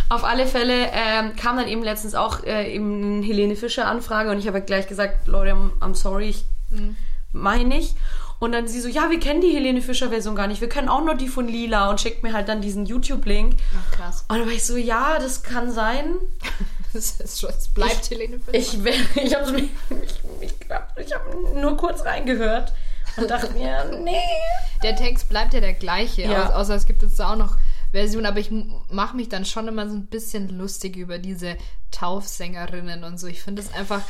[0.09, 4.29] Auf alle Fälle ähm, kam dann eben letztens auch äh, eben eine Helene Fischer Anfrage
[4.31, 6.45] und ich habe gleich gesagt, Leute, I'm, I'm sorry, ich
[7.31, 7.95] meine nicht.
[8.45, 10.87] Und dann sie so, ja, wir kennen die Helene Fischer Version gar nicht, wir können
[10.87, 13.55] auch nur die von Lila und schickt mir halt dann diesen YouTube-Link.
[13.77, 14.25] Ach, krass.
[14.29, 16.13] Und dann war ich so, ja, das kann sein.
[16.93, 18.57] Das ist schon, es bleibt Helene Fischer.
[18.57, 19.69] Ich, wär- ich habe ich,
[20.39, 22.71] ich, glaub, ich hab nur kurz reingehört
[23.17, 24.15] und dachte mir, nee.
[24.81, 26.49] Der Text bleibt ja der gleiche, Ja.
[26.51, 27.57] au- außer es gibt jetzt da auch noch
[27.91, 28.49] Versionen, aber ich
[28.89, 31.57] mache mich dann schon immer so ein bisschen lustig über diese
[31.91, 33.27] Taufsängerinnen und so.
[33.27, 34.01] Ich finde es einfach,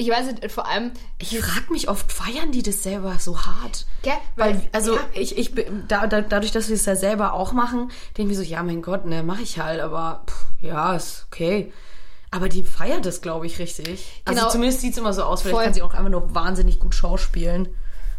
[0.00, 3.86] ich weiß nicht, vor allem, Ich frage mich oft, feiern die das selber so hart?
[4.02, 7.34] gell, Weil, also ja, ich, ich bin- da, da, dadurch, dass wir es ja selber
[7.34, 10.46] auch machen, denke ich mir so, ja, mein Gott, ne, mache ich halt, aber pff,
[10.62, 11.72] ja, ist okay.
[12.30, 14.22] Aber die feiert das, glaube ich, richtig.
[14.24, 14.50] Also Genau.
[14.52, 15.42] zumindest sieht es immer so aus.
[15.42, 15.64] Vielleicht Voll.
[15.64, 17.68] kann sie auch einfach nur wahnsinnig gut schauspielen.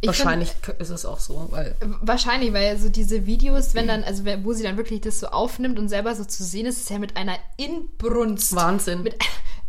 [0.01, 4.23] Ich Wahrscheinlich ist es auch so, weil Wahrscheinlich, weil so diese Videos, wenn dann, also
[4.43, 6.97] wo sie dann wirklich das so aufnimmt und selber so zu sehen ist, ist ja
[6.99, 8.55] mit einer Inbrunst.
[8.55, 9.03] Wahnsinn.
[9.03, 9.15] Mit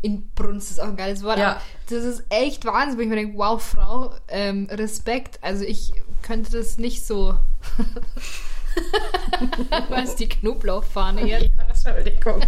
[0.03, 1.39] Inbrunst ist auch ein geiles Wort.
[1.39, 1.61] Ja.
[1.89, 5.39] Das ist echt Wahnsinn, wo ich mir denke, wow, Frau, ähm, Respekt.
[5.43, 7.37] Also ich könnte das nicht so.
[9.89, 11.51] Was die Knoblauchfahne jetzt?
[11.69, 12.41] Entschuldigung.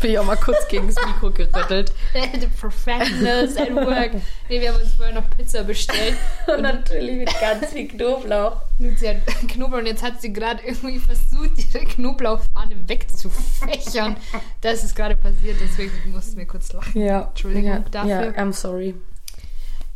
[0.00, 1.92] Bin ich auch mal kurz gegen das Mikro gerüttelt.
[2.40, 4.12] The professionals at work.
[4.48, 6.16] Nee, wir haben uns vorher noch Pizza bestellt.
[6.46, 8.56] Und natürlich mit ganz viel Knoblauch.
[8.78, 14.16] Und sie hat Knoblauch und jetzt hat sie gerade irgendwie versucht, ihre Knoblauchfahne wegzufächern.
[14.60, 17.00] Das ist gerade passiert, deswegen mussten wir kurz lachen.
[17.00, 17.28] Ja.
[17.28, 18.34] Entschuldigung ja, dafür.
[18.34, 18.94] Ja, I'm sorry.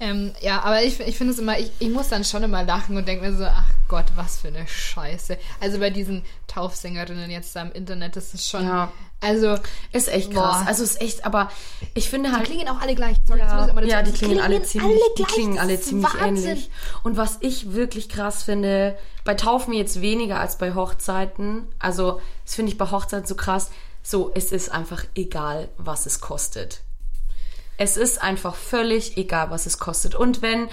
[0.00, 2.96] Ähm, ja, aber ich, ich finde es immer, ich, ich muss dann schon immer lachen
[2.96, 5.36] und denke mir so, ach Gott, was für eine Scheiße.
[5.60, 8.92] Also bei diesen Taufsängerinnen jetzt da im Internet, das ist schon, Ja.
[9.20, 9.56] also,
[9.92, 10.58] Ist echt krass.
[10.60, 10.64] Boah.
[10.68, 11.50] Also ist echt, aber
[11.94, 12.44] ich finde die halt.
[12.46, 13.16] klingen auch alle gleich.
[13.26, 16.14] Sorry, Ja, dazu ja, die sagen, klingen alle ziemlich, alle die klingen das alle ziemlich
[16.14, 16.50] Wahnsinn.
[16.50, 16.70] ähnlich.
[17.02, 21.66] Und was ich wirklich krass finde, bei Taufen jetzt weniger als bei Hochzeiten.
[21.80, 23.70] Also, das finde ich bei Hochzeiten so krass.
[24.04, 26.82] So, es ist einfach egal, was es kostet.
[27.78, 30.14] Es ist einfach völlig egal, was es kostet.
[30.14, 30.68] Und wenn,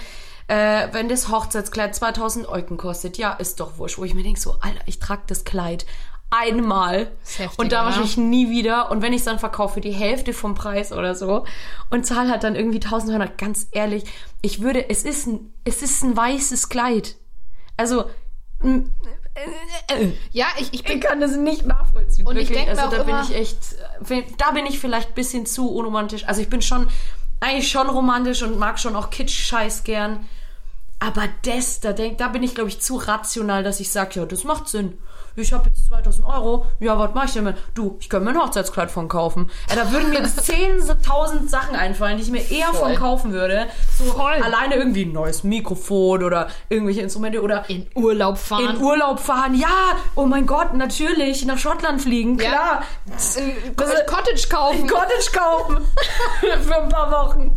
[0.48, 3.96] äh, wenn das Hochzeitskleid 2000 Euken kostet, ja, ist doch wurscht.
[3.96, 5.86] Wo ich mir denke, so, Alter, ich trage das Kleid
[6.30, 7.86] einmal heftig, und da oder?
[7.86, 8.90] wahrscheinlich nie wieder.
[8.90, 11.46] Und wenn ich es dann verkaufe, die Hälfte vom Preis oder so
[11.90, 14.04] und zahle halt dann irgendwie 1200, ganz ehrlich,
[14.42, 17.16] ich würde, es ist ein, es ist ein weißes Kleid.
[17.76, 18.06] Also,
[20.32, 22.26] Ja, ich, ich bin ich kann das nicht nachvollziehen.
[22.26, 22.66] Und ich wirklich.
[22.66, 23.58] denk mir also da bin ich echt,
[24.08, 26.26] äh, da bin ich vielleicht ein bisschen zu unromantisch.
[26.26, 26.88] Also ich bin schon,
[27.40, 30.26] eigentlich schon romantisch und mag schon auch Kitsch-Scheiß gern.
[30.98, 34.26] Aber das, da, denk, da bin ich, glaube ich, zu rational, dass ich sage, ja,
[34.26, 34.98] das macht Sinn.
[35.38, 36.66] Ich habe jetzt 2000 Euro.
[36.80, 37.56] Ja, was mache ich denn mit?
[37.74, 39.50] Du, ich könnte mir ein Hochzeitskleid von kaufen.
[39.68, 43.66] Ja, da würden mir jetzt 10.000 Sachen einfallen, die ich mir eher von kaufen würde.
[43.98, 44.32] So Voll.
[44.42, 48.76] alleine irgendwie ein neues Mikrofon oder irgendwelche Instrumente oder in Urlaub fahren.
[48.76, 49.54] in Urlaub fahren.
[49.54, 49.68] Ja,
[50.14, 51.44] oh mein Gott, natürlich.
[51.44, 52.48] Nach Schottland fliegen, Ja.
[52.50, 52.82] klar.
[53.06, 53.12] ein
[53.76, 54.82] Das- Cottage kaufen.
[54.82, 55.76] Ein Cottage kaufen.
[56.62, 57.50] Für ein paar Wochen.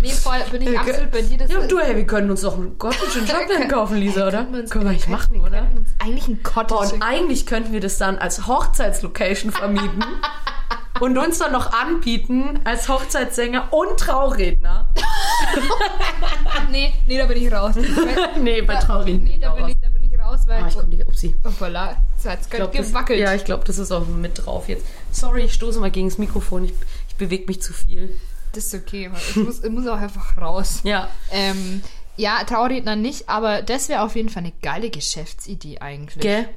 [0.00, 1.38] Nee, voll, bin ich absolut bei dir.
[1.38, 4.38] Das Ja, du, hey, wir können uns doch ein Cottage in Schottland kaufen, Lisa, oder?
[4.44, 5.66] Können wir uns- Können wir nicht machen, oder?
[5.98, 6.75] eigentlich ein Cottage.
[6.80, 10.04] Und eigentlich könnten wir das dann als Hochzeitslocation vermieten
[11.00, 14.88] und uns dann noch anbieten als Hochzeitssänger und Trauredner.
[16.70, 17.74] nee, nee, da bin ich raus.
[18.40, 19.18] nee, bei Trauredner.
[19.20, 20.62] nee, da bin, ich, da bin ich raus, weil.
[20.62, 21.36] Ah, ich komm nicht, upsie.
[21.44, 21.96] oh, voilà.
[22.18, 23.18] So hat's glaub, das- gewackelt.
[23.20, 24.84] Ja, ich glaube, das ist auch mit drauf jetzt.
[25.10, 26.64] Sorry, ich stoße mal gegen das Mikrofon.
[26.64, 26.74] Ich,
[27.08, 28.18] ich bewege mich zu viel.
[28.52, 30.80] Das ist okay, ich muss, ich muss auch einfach raus.
[30.82, 31.08] Ja.
[31.30, 31.82] Ähm,
[32.16, 36.22] ja, Trauredner nicht, aber das wäre auf jeden Fall eine geile Geschäftsidee eigentlich.
[36.22, 36.48] Gell?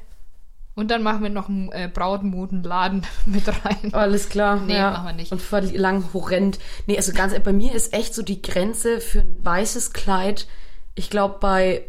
[0.80, 3.94] Und dann machen wir noch einen äh, Brautmodenladen mit rein.
[3.94, 4.62] Alles klar.
[4.62, 4.92] Nee, ja.
[4.92, 5.34] machen wir nicht.
[5.34, 6.58] Und völlig lang horrend.
[6.88, 10.48] Nee, also ganz ehrlich, bei mir ist echt so die Grenze für ein weißes Kleid,
[10.96, 11.84] ich glaube, bei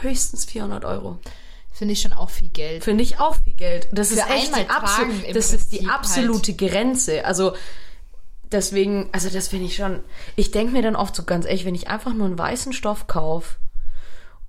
[0.00, 1.20] höchstens 400 Euro.
[1.70, 2.82] Finde ich schon auch viel Geld.
[2.82, 3.86] Finde ich auch viel Geld.
[3.92, 6.00] Das ist echt die, abso tragen im das ist die Prinzip halt.
[6.00, 7.24] absolute Grenze.
[7.24, 7.54] Also
[8.50, 10.00] deswegen, also das finde ich schon.
[10.34, 13.06] Ich denke mir dann oft so ganz ehrlich, wenn ich einfach nur einen weißen Stoff
[13.06, 13.58] kaufe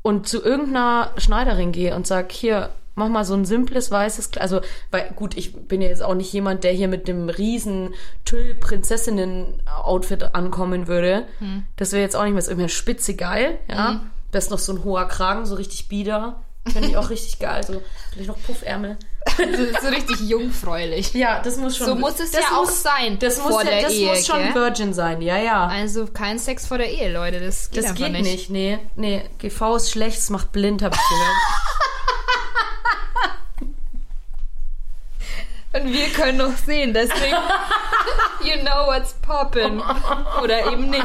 [0.02, 4.44] und zu irgendeiner Schneiderin gehe und sag, hier, mach mal so ein simples weißes Kleid.
[4.44, 7.94] Also, weil, gut, ich bin ja jetzt auch nicht jemand, der hier mit dem riesen
[8.26, 11.26] Tüll-Prinzessinnen-Outfit ankommen würde.
[11.40, 11.66] Hm.
[11.76, 14.02] Das wäre jetzt auch nicht mehr so irgendwie spitze geil, ja.
[14.32, 16.42] Das ist noch so ein hoher Kragen, so richtig bieder.
[16.72, 17.64] Finde ich auch richtig geil.
[17.64, 18.98] So, vielleicht noch Puffärmel.
[19.82, 21.14] so, richtig jungfräulich.
[21.14, 21.88] Ja, das muss schon.
[21.88, 24.26] So muss es ja auch muss, sein Das muss, vor ja, der das Ehe, muss
[24.26, 24.56] schon gell?
[24.56, 25.68] Virgin sein, ja, ja.
[25.68, 27.40] Also kein Sex vor der Ehe, Leute.
[27.40, 28.24] Das geht das geht nicht.
[28.24, 28.50] nicht.
[28.50, 28.80] nee.
[28.96, 31.38] Nee, GV ist schlecht, es macht blind, habe ich gehört.
[35.74, 37.36] Und wir können noch sehen, deswegen
[38.44, 39.82] you know what's poppin'.
[40.42, 41.04] Oder eben nicht.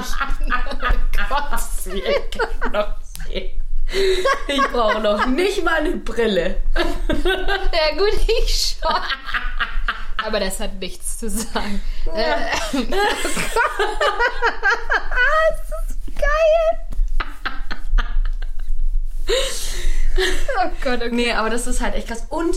[4.46, 6.60] ich brauche noch nicht mal eine Brille.
[7.08, 8.94] Ja gut, ich schon.
[10.22, 11.80] Aber das hat nichts zu sagen.
[12.14, 12.34] Äh,
[12.72, 13.50] das ist
[16.14, 16.88] geil.
[20.64, 21.10] Oh Gott, okay.
[21.12, 22.26] Nee, aber das ist halt echt krass.
[22.30, 22.56] Und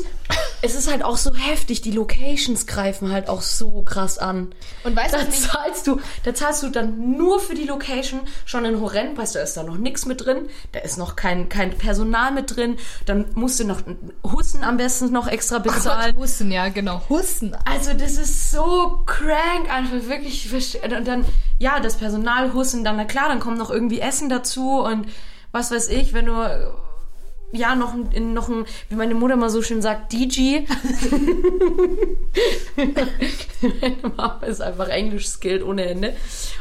[0.62, 1.82] es ist halt auch so heftig.
[1.82, 4.54] Die Locations greifen halt auch so krass an.
[4.84, 8.22] Und weißt du, Da mich zahlst du, da zahlst du dann nur für die Location
[8.46, 9.34] schon einen Horrendpreis.
[9.34, 10.50] Da ist da noch nichts mit drin.
[10.72, 12.78] Da ist noch kein, kein Personal mit drin.
[13.06, 13.82] Dann musst du noch
[14.24, 16.16] Hussen am besten noch extra bezahlen.
[16.18, 17.02] Hussen, ja, genau.
[17.10, 17.56] Hussen.
[17.66, 20.50] Also das ist so crank, einfach wirklich.
[20.84, 21.26] Und dann,
[21.60, 25.08] ja, das Personal hussen, dann, na klar, dann kommt noch irgendwie Essen dazu und
[25.52, 26.34] was weiß ich, wenn du
[27.52, 30.60] ja, noch ein, noch ein, wie meine Mutter mal so schön sagt, DJ.
[32.76, 36.16] meine Mama ist einfach Englisch skilled ohne Ende.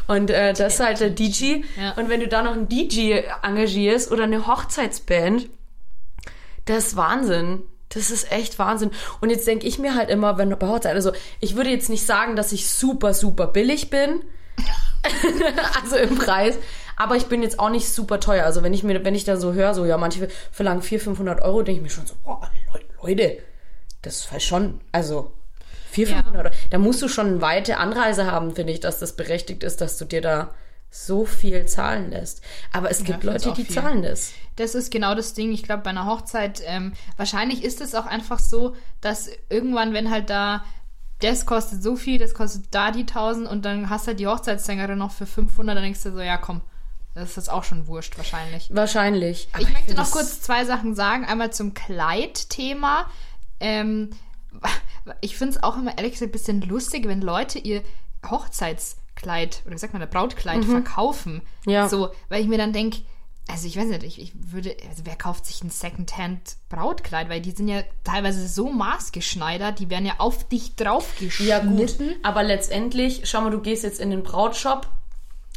[0.07, 1.63] Und äh, das ist halt der DJ.
[1.79, 1.93] Ja.
[1.97, 5.49] Und wenn du da noch einen DJ engagierst oder eine Hochzeitsband,
[6.65, 7.63] das ist Wahnsinn.
[7.89, 8.91] Das ist echt Wahnsinn.
[9.21, 12.07] Und jetzt denke ich mir halt immer, wenn bei Hochzeit, also ich würde jetzt nicht
[12.07, 14.23] sagen, dass ich super, super billig bin.
[15.83, 16.57] also im Preis.
[17.01, 18.45] Aber ich bin jetzt auch nicht super teuer.
[18.45, 21.41] Also wenn ich mir, wenn ich da so höre, so ja, manche verlangen 400, 500
[21.43, 23.39] Euro, denke ich mir schon so, boah, Le- Leute,
[24.03, 25.33] das ist halt schon, also
[25.93, 26.55] 400, 500 Euro.
[26.69, 29.97] Da musst du schon eine weite Anreise haben, finde ich, dass das berechtigt ist, dass
[29.97, 30.55] du dir da
[30.91, 32.43] so viel zahlen lässt.
[32.73, 33.75] Aber es gibt find's Leute, die viel.
[33.75, 34.33] zahlen das.
[34.57, 35.53] Das ist genau das Ding.
[35.53, 40.11] Ich glaube, bei einer Hochzeit, ähm, wahrscheinlich ist es auch einfach so, dass irgendwann, wenn
[40.11, 40.65] halt da,
[41.21, 44.99] das kostet so viel, das kostet da die 1000 und dann hast halt die Hochzeitssängerin
[44.99, 46.61] noch für 500, dann denkst du so, ja komm,
[47.15, 48.69] das ist jetzt auch schon wurscht wahrscheinlich.
[48.73, 49.49] Wahrscheinlich.
[49.53, 51.25] Aber Ich möchte noch kurz zwei Sachen sagen.
[51.25, 53.07] Einmal zum Kleidthema.
[53.59, 54.11] Ähm,
[55.21, 57.83] ich finde es auch immer ehrlich gesagt ein bisschen lustig, wenn Leute ihr
[58.29, 61.43] Hochzeitskleid oder wie sagt man, der Brautkleid verkaufen.
[61.65, 61.73] Mhm.
[61.73, 61.89] Ja.
[61.89, 62.99] So, weil ich mir dann denke,
[63.49, 67.29] also ich weiß nicht, ich, ich würde, also wer kauft sich ein Secondhand Brautkleid?
[67.29, 71.49] Weil die sind ja teilweise so maßgeschneidert, die werden ja auf dich draufgeschnitten.
[71.49, 71.97] Ja, gut.
[72.23, 74.89] Aber letztendlich, schau mal, du gehst jetzt in den Brautshop,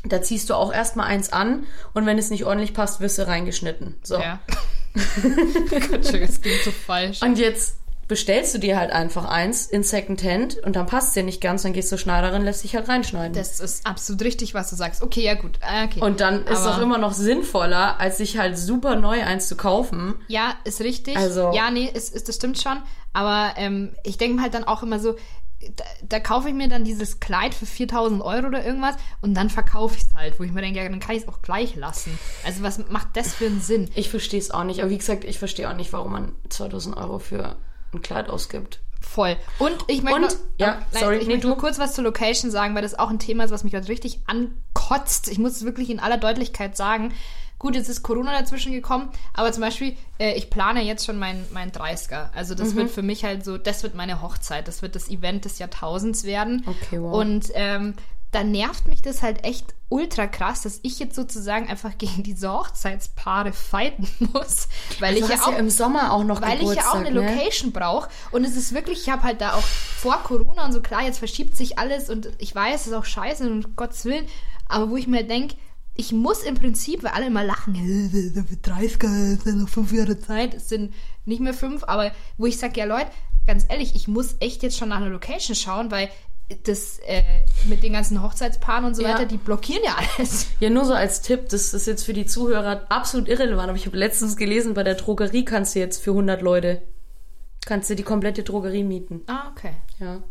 [0.04, 3.28] da ziehst du auch erstmal eins an und wenn es nicht ordentlich passt, wirst du
[3.28, 3.96] reingeschnitten.
[4.04, 4.16] So.
[4.20, 4.40] Ja.
[5.22, 7.22] Gott, das klingt so falsch.
[7.22, 11.24] Und jetzt bestellst du dir halt einfach eins in Secondhand und dann passt es dir
[11.24, 13.34] nicht ganz, dann gehst du zur Schneiderin, lässt dich halt reinschneiden.
[13.36, 15.02] Das ist absolut richtig, was du sagst.
[15.02, 15.58] Okay, ja gut.
[15.62, 16.02] Ah, Okay.
[16.02, 19.56] und dann ist es auch immer noch sinnvoller, als sich halt super neu eins zu
[19.56, 20.16] kaufen.
[20.28, 21.16] Ja, ist richtig.
[21.18, 22.78] Also- ja, nee, ist, ist, das stimmt schon.
[23.14, 25.16] Aber ähm, ich denke mir halt dann auch immer so,
[25.76, 29.50] da, da kaufe ich mir dann dieses Kleid für 4000 Euro oder irgendwas und dann
[29.50, 31.76] verkaufe ich es halt, wo ich mir denke, ja, dann kann ich es auch gleich
[31.76, 32.18] lassen.
[32.46, 33.90] Also was macht das für einen Sinn?
[33.96, 36.98] Ich verstehe es auch nicht, aber wie gesagt, ich verstehe auch nicht, warum man 2000
[36.98, 37.56] Euro für
[37.94, 38.80] ein Kleid ausgibt.
[39.02, 39.36] Voll.
[39.60, 41.48] Und ich möchte Und- noch, ja, nein, sorry, ich nee, möchte du.
[41.50, 43.88] nur kurz was zur Location sagen, weil das auch ein Thema ist, was mich gerade
[43.90, 45.28] richtig ankotzt.
[45.28, 47.14] Ich muss es wirklich in aller Deutlichkeit sagen.
[47.64, 51.46] Gut, jetzt ist Corona dazwischen gekommen, aber zum Beispiel, äh, ich plane jetzt schon meinen
[51.54, 52.30] mein 30er.
[52.36, 52.58] Also Mhm.
[52.58, 55.60] das wird für mich halt so, das wird meine Hochzeit, das wird das Event des
[55.60, 56.66] Jahrtausends werden.
[56.68, 57.14] Okay, wow.
[57.14, 57.94] Und ähm,
[58.32, 62.52] da nervt mich das halt echt ultra krass, dass ich jetzt sozusagen einfach gegen diese
[62.52, 64.68] Hochzeitspaare fighten muss,
[65.00, 67.08] weil Du ich ja auch ja im Sommer auch noch weil ich ja auch Geburtstag,
[67.08, 67.34] eine ne?
[67.34, 68.10] Location brauche.
[68.32, 71.20] Und es ist wirklich, ich habe halt da auch vor Corona und so, klar, jetzt
[71.20, 74.26] verschiebt sich alles und ich weiß, es ist auch scheiße und um Gottes Willen,
[74.68, 75.56] aber wo ich mir denke,
[75.96, 79.92] ich muss im Prinzip, weil alle immer lachen, "Äh, für 30er ist ja noch fünf
[79.94, 80.94] Jahre Zeit, es sind
[81.26, 83.08] nicht mehr fünf, aber wo ich sage, ja Leute,
[83.48, 86.10] ganz ehrlich, ich muss echt jetzt schon nach einer Location schauen, weil
[86.64, 87.24] das äh,
[87.68, 89.10] mit den ganzen Hochzeitspaaren und so Ja.
[89.14, 90.48] weiter, die blockieren ja alles.
[90.60, 93.86] Ja, nur so als Tipp, das ist jetzt für die Zuhörer absolut irrelevant, aber ich
[93.86, 96.82] habe letztens gelesen, bei der Drogerie kannst du jetzt für 100 Leute,
[97.66, 99.22] kannst du die komplette Drogerie mieten.
[99.28, 99.72] Ah, okay.
[100.00, 100.22] Ja.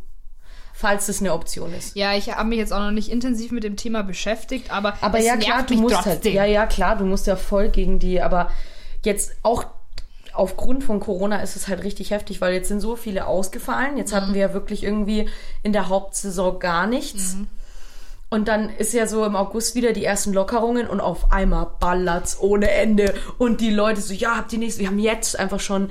[0.82, 1.94] Falls das eine Option ist.
[1.96, 5.18] Ja, ich habe mich jetzt auch noch nicht intensiv mit dem Thema beschäftigt, aber, Aber
[5.20, 6.12] ja, klar, du musst trotzdem.
[6.12, 8.50] halt, ja, ja, klar, du musst ja voll gegen die, aber
[9.04, 9.64] jetzt auch
[10.34, 13.96] aufgrund von Corona ist es halt richtig heftig, weil jetzt sind so viele ausgefallen.
[13.96, 14.16] Jetzt Mhm.
[14.16, 15.28] hatten wir ja wirklich irgendwie
[15.62, 17.34] in der Hauptsaison gar nichts.
[17.34, 17.46] Mhm.
[18.30, 22.40] Und dann ist ja so im August wieder die ersten Lockerungen und auf einmal ballert's
[22.40, 23.14] ohne Ende.
[23.36, 24.78] Und die Leute so, ja, habt ihr nichts?
[24.78, 25.90] Wir haben jetzt einfach schon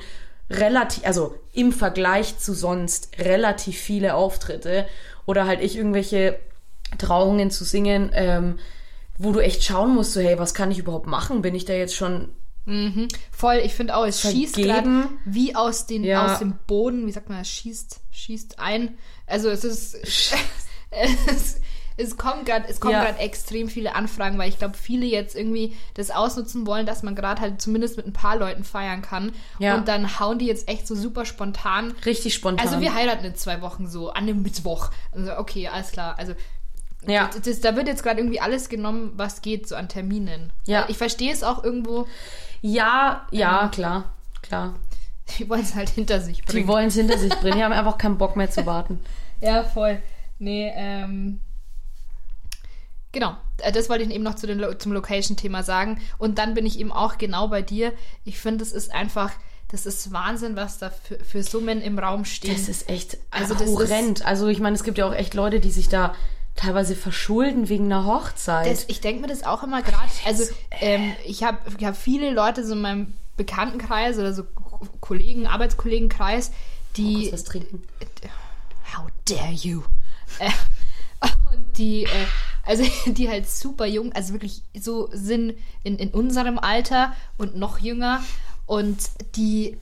[0.52, 4.86] relativ, also im Vergleich zu sonst relativ viele Auftritte.
[5.26, 6.38] Oder halt ich irgendwelche
[6.98, 8.58] Trauungen zu singen, ähm,
[9.18, 11.42] wo du echt schauen musst, so, hey, was kann ich überhaupt machen?
[11.42, 12.30] Bin ich da jetzt schon
[13.32, 14.56] Voll, ich finde auch, es schießt
[15.24, 16.26] wie aus, den, Ja.
[16.32, 18.96] aus dem Boden, wie sagt man, es schießt, schießt ein.
[19.26, 19.94] Also es ist,
[20.90, 21.60] es,
[21.96, 23.04] es kommt gerade, es kommen Ja.
[23.04, 27.14] gerade extrem viele Anfragen, weil ich glaube, viele jetzt irgendwie das ausnutzen wollen, dass man
[27.14, 29.32] gerade halt zumindest mit ein paar Leuten feiern kann.
[29.58, 29.74] Ja.
[29.74, 31.94] Und dann hauen die jetzt echt so super spontan.
[32.06, 32.66] richtig spontan.
[32.66, 34.90] Also wir heiraten in zwei Wochen so, an dem Mittwoch.
[35.12, 36.18] Also okay, alles klar.
[36.18, 36.34] Also
[37.06, 37.28] ja.
[37.32, 40.52] das, das, da wird jetzt gerade irgendwie alles genommen, was geht, so an Terminen.
[40.66, 40.86] Ja.
[40.88, 42.06] Ich verstehe es auch irgendwo,
[42.60, 44.74] ja, ja, klar, klar.
[45.36, 46.62] die wollen es halt hinter sich bringen.
[46.62, 47.56] Die wollen es hinter sich bringen.
[47.56, 49.00] Die haben einfach keinen Bock mehr zu warten.
[49.40, 50.00] Ja, voll.
[50.38, 51.40] Nee, ähm.
[53.12, 56.00] Genau, äh, das wollte ich eben noch zu den Lo zum Location-Thema sagen.
[56.18, 57.92] Und dann bin ich eben auch genau bei dir.
[58.24, 59.30] Ich finde, es ist einfach,
[59.70, 62.54] das ist Wahnsinn, was da für, für Summen im Raum stehen.
[62.54, 64.24] Das ist echt Also also das horrend.
[64.26, 66.14] Also ich meine, es gibt ja auch echt Leute, die sich da
[66.56, 68.66] teilweise verschulden wegen einer Hochzeit.
[68.70, 70.08] Das, ich denke mir das auch immer gerade.
[70.26, 70.44] Also,
[70.80, 75.46] ähm, ich habe ich hab viele Leute so in meinem Bekanntenkreis oder so Ko- Kollegen,
[75.46, 76.50] Arbeitskollegenkreis,
[76.96, 77.22] die.
[77.30, 77.82] Kurz was trinken.
[78.94, 79.82] How dare you?
[80.38, 80.50] Äh,
[81.52, 82.08] und die, äh,
[82.64, 87.78] also die halt super jung, also wirklich so sind in, in unserem Alter und noch
[87.78, 88.22] jünger.
[88.66, 88.98] Und
[89.36, 89.76] die,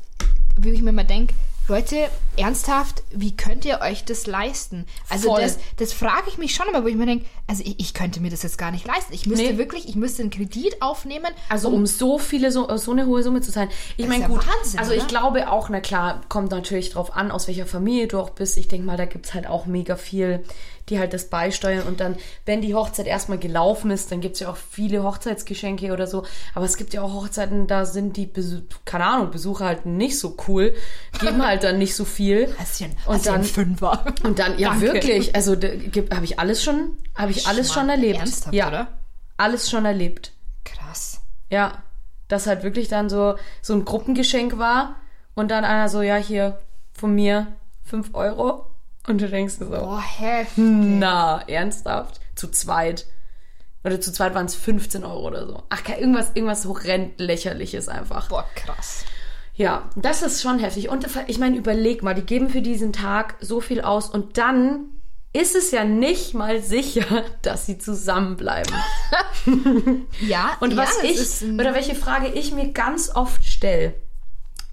[0.59, 1.35] wie ich mir mal denke,
[1.69, 4.87] Leute, ernsthaft, wie könnt ihr euch das leisten?
[5.09, 5.43] Also Voll.
[5.43, 8.19] das, das frage ich mich schon immer, wo ich mir denke, also ich, ich könnte
[8.19, 9.13] mir das jetzt gar nicht leisten.
[9.13, 9.59] Ich müsste Nee.
[9.59, 11.29] wirklich, ich müsste einen Kredit aufnehmen.
[11.49, 13.69] Also um so viele, so, so eine hohe Summe zu zahlen.
[13.97, 15.07] Ich meine, ja gut, Wahnsinn, also ich oder?
[15.07, 18.57] glaube auch, na klar, kommt natürlich drauf an, aus welcher Familie du auch bist.
[18.57, 20.43] Ich denke mal, da gibt's halt auch mega viel,
[20.91, 21.87] die halt das beisteuern.
[21.87, 26.07] Und dann, wenn die Hochzeit erstmal gelaufen ist, dann gibt's ja auch viele Hochzeitsgeschenke oder
[26.07, 26.25] so.
[26.55, 30.19] Aber es gibt ja auch Hochzeiten, da sind die, Besu keine Ahnung, Besucher halt nicht
[30.19, 30.75] so cool,
[31.21, 32.55] geben halt dann nicht so viel.
[32.81, 34.05] Einen, Und dann- Fünfer?
[34.25, 34.87] Und dann, ja Danke.
[34.93, 37.89] wirklich, also habe ich alles schon, habe ich alles Schmarrn.
[37.89, 38.19] schon erlebt.
[38.19, 38.89] Ernsthaft, ja, oder?
[39.37, 40.33] alles schon erlebt.
[40.65, 41.21] Krass.
[41.49, 41.83] Ja,
[42.29, 44.97] dass halt wirklich dann so, so ein Gruppengeschenk war
[45.35, 46.59] und dann einer so, ja, hier
[46.93, 47.47] von mir
[47.85, 48.67] 5 Euro.
[49.07, 50.65] Und du denkst dir so, Boah, heftig.
[50.65, 52.21] na, ernsthaft?
[52.35, 53.07] Zu zweit.
[53.83, 55.63] Oder zu zweit waren es 15 Euro oder so.
[55.71, 58.29] Ach, irgendwas, irgendwas horrend lächerliches einfach.
[58.29, 59.05] Boah, krass.
[59.55, 60.89] Ja, das ist schon heftig.
[60.91, 64.87] Und ich meine, überleg mal, die geben für diesen Tag so viel aus und dann
[65.33, 68.75] ist es ja nicht mal sicher, dass sie zusammenbleiben.
[70.21, 73.95] Ja, Und ja, was das ich, oder welche Frage ich mir ganz oft stelle,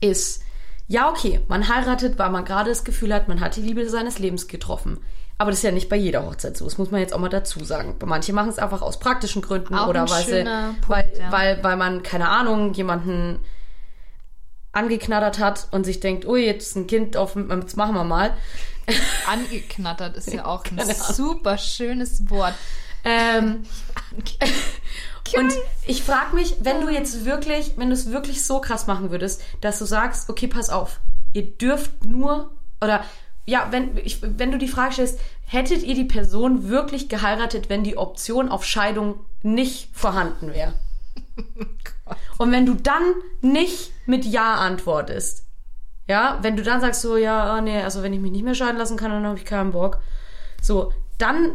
[0.02, 0.44] ist,
[0.88, 4.20] ja, okay, man heiratet, weil man gerade das Gefühl hat, man hat die Liebe seines
[4.20, 5.00] Lebens getroffen.
[5.38, 6.66] Aber das ist ja nicht bei jeder Hochzeit so.
[6.66, 7.96] Das muss man jetzt auch mal dazu sagen.
[8.04, 11.32] Manche machen es einfach aus praktischen Gründen Auch oder weil, sie, Punkt, weil, ja.
[11.32, 13.40] weil, weil man, keine Ahnung, jemanden
[14.72, 18.36] angeknattert hat und sich denkt, oh, jetzt ist ein Kind auf, jetzt machen wir mal.
[19.28, 20.80] angeknattert ist ja auch ein
[21.14, 22.54] super schönes Wort.
[23.04, 23.64] Ähm,
[25.36, 25.54] und
[25.86, 29.42] ich frage mich, wenn du jetzt wirklich, wenn du es wirklich so krass machen würdest,
[29.62, 31.00] dass du sagst, okay, pass auf,
[31.34, 33.04] ihr dürft nur, oder
[33.46, 37.84] ja, wenn, ich, wenn du die Frage stellst, hättet ihr die Person wirklich geheiratet, wenn
[37.84, 40.74] die Option auf Scheidung nicht vorhanden wäre?
[42.38, 43.04] Und wenn du dann
[43.42, 45.46] nicht mit Ja antwortest,
[46.08, 48.56] ja, wenn du dann sagst so, ja, ah, nee, also wenn ich mich nicht mehr
[48.56, 50.00] scheiden lassen kann, dann habe ich keinen Bock.
[50.62, 51.54] So, dann,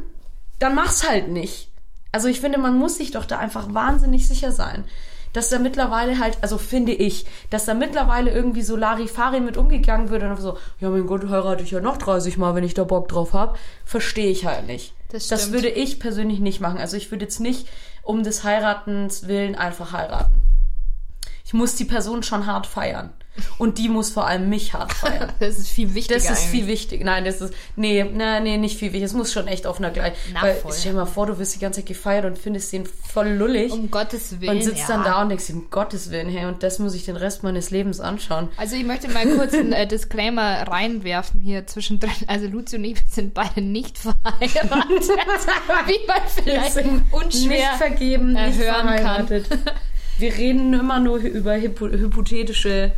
[0.58, 1.71] dann mach's halt nicht.
[2.12, 4.84] Also ich finde, man muss sich doch da einfach wahnsinnig sicher sein,
[5.32, 10.10] dass da mittlerweile halt, also finde ich, dass da mittlerweile irgendwie so Larifari mit umgegangen
[10.10, 12.84] wird und so, ja, mein Gott, heirate ich ja noch 30 Mal, wenn ich da
[12.84, 13.58] Bock drauf hab.
[13.84, 14.94] Verstehe ich halt nicht.
[15.10, 16.78] Das das würde ich persönlich nicht machen.
[16.78, 17.66] Also ich würde jetzt nicht
[18.02, 20.34] um des Heiratens willen einfach heiraten.
[21.52, 23.10] Ich muss die Person schon hart feiern.
[23.58, 25.30] Und die muss vor allem mich hart feiern.
[25.38, 26.18] Das ist viel wichtiger.
[26.18, 26.50] Das ist eigentlich.
[26.50, 27.04] viel wichtig.
[27.04, 27.52] Nein, das ist.
[27.76, 29.02] Nee, nee, nee, nicht viel wichtig.
[29.02, 30.14] Es muss schon echt auf einer gleich.
[30.32, 30.72] Na, weil voll.
[30.72, 33.70] stell dir mal vor, du wirst die ganze Zeit gefeiert und findest den voll lullig.
[33.70, 34.56] Um Gottes Willen.
[34.56, 34.86] und sitzt ja.
[34.88, 37.70] dann da und denkst, um Gottes Willen, hey, und das muss ich den Rest meines
[37.70, 38.48] Lebens anschauen.
[38.56, 42.12] Also ich möchte mal kurz einen äh, Disclaimer reinwerfen hier zwischendrin.
[42.28, 44.56] Also Luzi und ich sind beide nicht verheiratet.
[45.86, 49.28] Wie man vielleicht nicht unschwer vergeben, äh, nicht hören kann.
[50.22, 52.92] Wir reden immer nur über hypo hypothetische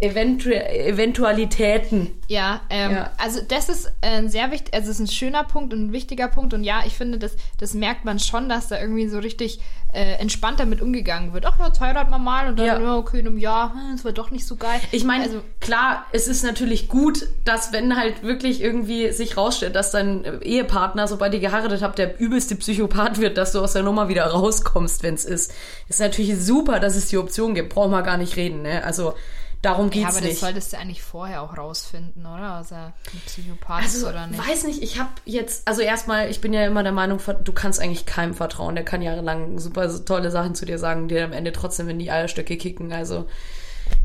[0.00, 2.10] Eventu Eventualitäten.
[2.28, 3.10] Ja, ähm, Ja.
[3.18, 6.28] also das ist ein sehr wichtig, also es ist ein schöner Punkt und ein wichtiger
[6.28, 9.60] Punkt und ja, ich finde, das, das merkt man schon, dass da irgendwie so richtig
[9.92, 11.46] äh, entspannt damit umgegangen wird.
[11.46, 12.80] Ach ja, jetzt heiraten wir mal und dann, Ja.
[12.80, 14.80] ja, okay, in einem Jahr, hm, es war doch nicht so geil.
[14.90, 19.76] Ich meine, also, klar, es ist natürlich gut, dass wenn halt wirklich irgendwie sich rausstellt,
[19.76, 23.84] dass dein Ehepartner, sobald ihr geheiratet habt, der übelste Psychopath wird, dass du aus der
[23.84, 25.52] Nummer wieder rauskommst, wenn es ist.
[25.88, 27.72] Ist natürlich super, dass es die Option gibt.
[27.72, 28.82] Brauchen wir gar nicht reden, ne?
[28.82, 29.14] Also
[29.64, 30.40] darum ja, geht's aber das nicht.
[30.40, 32.52] solltest du eigentlich vorher auch rausfinden, oder?
[32.54, 32.92] Also ein
[33.26, 34.38] Psychopath ist Also, oder nicht.
[34.38, 37.80] weiß nicht, ich habe jetzt, also erstmal, ich bin ja immer der Meinung, du kannst
[37.80, 38.74] eigentlich keinem vertrauen.
[38.74, 41.98] Der kann jahrelang super tolle Sachen zu dir sagen, die dir am Ende trotzdem in
[41.98, 42.92] die Eierstöcke kicken.
[42.92, 43.26] Also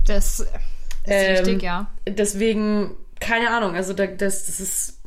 [0.05, 0.49] Das ist
[1.05, 1.87] Ähm, richtig, ja.
[2.07, 4.99] deswegen, keine Ahnung, also da, das, das ist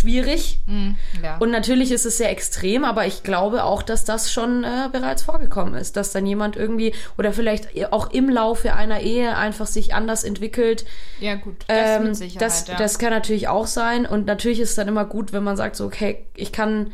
[0.00, 0.60] schwierig.
[0.66, 1.36] Hm, ja.
[1.38, 5.22] Und natürlich ist es sehr extrem, aber ich glaube auch, dass das schon äh, bereits
[5.22, 9.94] vorgekommen ist, dass dann jemand irgendwie oder vielleicht auch im Laufe einer Ehe einfach sich
[9.94, 10.84] anders entwickelt.
[11.20, 12.76] ja, gut, das Ähm, mit Sicherheit, das, ja.
[12.76, 14.06] das kann natürlich auch sein.
[14.06, 16.92] Und natürlich ist es dann immer gut, wenn man sagt so, okay, ich kann,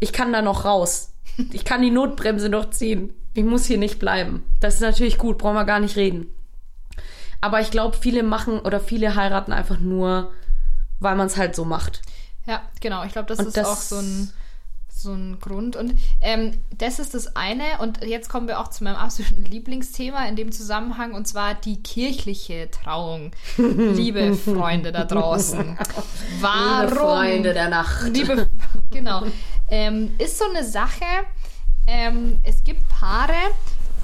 [0.00, 1.14] ich kann da noch raus.
[1.52, 3.14] Ich kann die Notbremse noch ziehen.
[3.34, 4.42] Ich muss hier nicht bleiben.
[4.58, 6.26] Das ist natürlich gut, brauchen wir gar nicht reden.
[7.40, 10.32] Aber ich glaube, viele machen oder viele heiraten einfach nur,
[10.98, 12.02] weil man es halt so macht.
[12.48, 13.04] Ja, genau.
[13.04, 14.32] Ich glaube, das Und ist das- auch so ein,
[14.92, 15.76] so ein Grund.
[15.76, 17.62] Und ähm, das ist das eine.
[17.80, 21.82] Und jetzt kommen wir auch zu meinem absoluten Lieblingsthema in dem Zusammenhang, und zwar die
[21.82, 23.30] kirchliche Trauung.
[23.58, 25.78] Liebe Freunde da draußen.
[26.40, 26.80] Warum?
[26.88, 28.08] Liebe Freunde der Nacht.
[28.08, 28.48] Liebe,
[28.90, 29.22] genau.
[29.70, 31.04] Ähm, ist so eine Sache.
[31.86, 33.32] Ähm, es gibt Paare,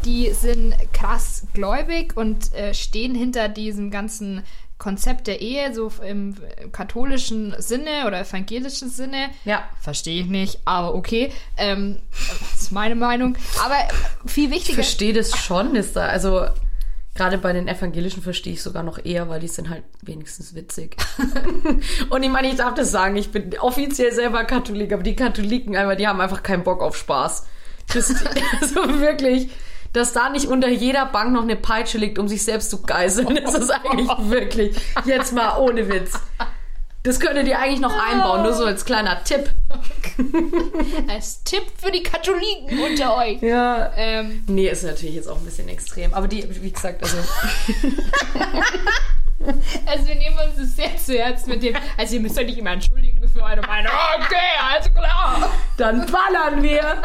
[0.04, 4.42] die sind krass gläubig und äh, stehen hinter diesem ganzen
[4.78, 6.34] Konzept der Ehe, so im
[6.72, 9.30] katholischen Sinne oder evangelischen Sinne.
[9.44, 9.62] Ja.
[9.80, 11.32] Verstehe ich nicht, aber okay.
[11.56, 12.02] Ähm,
[12.50, 13.36] das ist meine Meinung.
[13.64, 13.76] Aber
[14.26, 14.74] viel Ich wichtiger.
[14.74, 16.46] verstehe das schon, ist da, also,
[17.16, 20.96] Gerade bei den Evangelischen verstehe ich sogar noch eher, weil die sind halt wenigstens witzig.
[22.10, 25.74] und ich meine, ich darf das sagen, ich bin offiziell selber Katholik, aber die Katholiken
[25.96, 27.46] die haben einfach keinen Bock auf Spaß.
[27.92, 28.12] Das,
[28.60, 29.48] also wirklich,
[29.94, 33.40] dass da nicht unter jeder Bank noch eine Peitsche liegt, um sich selbst zu geißeln,
[33.42, 34.76] das ist eigentlich wirklich,
[35.06, 36.12] jetzt mal ohne Witz.
[37.04, 39.50] Das könntet ihr eigentlich noch einbauen, nur so als kleiner Tipp.
[41.08, 43.42] Als Tipp für die Katholiken unter euch.
[43.42, 43.92] Ja.
[43.96, 46.14] Ähm, Nee, ist natürlich jetzt auch ein bisschen extrem.
[46.14, 47.16] Aber die, wie gesagt, also.
[49.86, 52.58] also wir nehmen uns das sehr zu Herzen mit dem, also ihr müsst euch nicht
[52.58, 53.92] immer entschuldigen für eure Meinung.
[54.16, 54.36] Okay,
[54.72, 55.50] alles klar.
[55.76, 57.02] Dann ballern wir!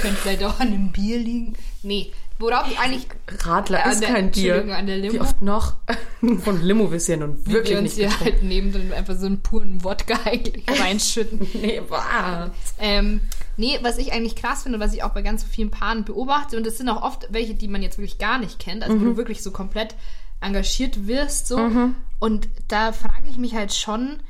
[0.00, 1.54] Könnte vielleicht auch an einem Bier liegen.
[1.82, 3.06] Nee, worauf ich eigentlich
[3.44, 4.74] Radler Äh, ist der- kein Bier.
[4.76, 5.14] An der Limo.
[5.14, 5.74] Wie oft noch?
[6.44, 6.92] Von Limo nun
[7.46, 10.64] wie wirklich wir uns nicht hier halt nehmen und einfach so einen puren Wodka eigentlich
[10.80, 11.46] reinschütten.
[11.54, 12.50] Nee, was?
[12.78, 13.20] Ähm,
[13.56, 16.56] nee, was ich eigentlich krass finde, was ich auch bei ganz so vielen Paaren beobachte,
[16.56, 19.04] und das sind auch oft welche, die man jetzt wirklich gar nicht kennt, also wo
[19.04, 19.94] du wirklich so komplett
[20.42, 21.58] engagiert wirst, so.
[22.18, 24.20] Und da frage ich mich halt schon,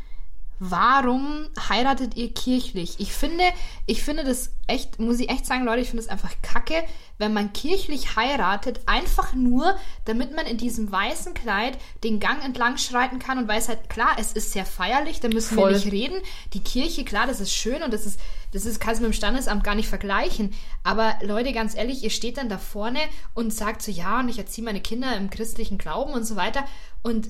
[0.59, 3.01] warum heiratet ihr kirchlich?
[3.01, 3.43] Ich finde,
[3.87, 6.85] ich finde das echt, muss ich echt sagen, Leute, ich finde das einfach kacke,
[7.19, 12.79] wenn man kirchlich heiratet, einfach nur, damit man in diesem weißen Kleid den Gang entlang
[12.79, 15.71] schreiten kann und weiß halt, klar, es ist sehr feierlich, da müssen Voll.
[15.71, 16.23] wir nicht reden.
[16.53, 18.21] Die Kirche, klar, das ist schön und das ist,
[18.53, 20.53] das ist, kannst du mit dem Standesamt gar nicht vergleichen.
[20.85, 23.01] Aber Leute, ganz ehrlich, ihr steht dann da vorne
[23.35, 26.65] und sagt so, ja, und ich erziehe meine Kinder im christlichen Glauben und so weiter.
[27.03, 27.29] Und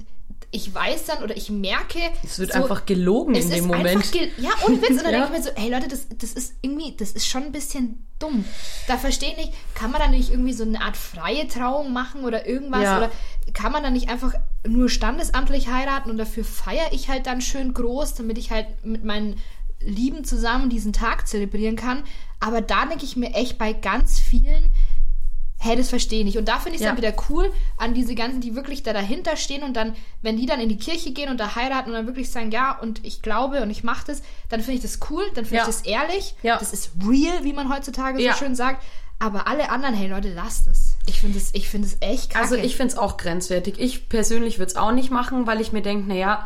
[0.50, 1.98] ich weiß dann oder ich merke.
[2.22, 4.14] Es wird so, einfach gelogen es in ist dem Moment.
[4.38, 4.90] Ja, ohne Witz.
[4.90, 5.20] Und dann Ja.
[5.20, 8.06] denke ich mir so, ey Leute, das, das ist irgendwie, das ist schon ein bisschen
[8.18, 8.44] dumm.
[8.86, 12.24] Da verstehe ich nicht, kann man da nicht irgendwie so eine Art freie Trauung machen
[12.24, 12.82] oder irgendwas?
[12.82, 12.98] Ja.
[12.98, 13.10] Oder
[13.54, 14.34] kann man da nicht einfach
[14.66, 19.04] nur standesamtlich heiraten und dafür feiere ich halt dann schön groß, damit ich halt mit
[19.04, 19.38] meinen
[19.86, 22.02] Lieben zusammen diesen Tag zelebrieren kann.
[22.40, 24.70] Aber da denke ich mir echt bei ganz vielen,
[25.58, 26.38] hey, das verstehe ich nicht.
[26.38, 26.88] Und da finde ich es Ja.
[26.88, 30.46] dann wieder cool an diese ganzen, die wirklich da dahinter stehen und dann, wenn die
[30.46, 33.22] dann in die Kirche gehen und da heiraten und dann wirklich sagen, ja, und ich
[33.22, 35.62] glaube und ich mache das, dann finde ich das cool, dann finde Ja.
[35.62, 36.58] ich das ehrlich, Ja.
[36.58, 38.82] das ist real, wie man heutzutage so schön sagt.
[39.20, 40.96] Aber alle anderen, hey Leute, lasst es.
[41.06, 42.42] Ich finde es es echt kacke.
[42.42, 43.78] Also ich finde es auch grenzwertig.
[43.78, 46.44] Ich persönlich würde es auch nicht machen, weil ich mir denke, naja,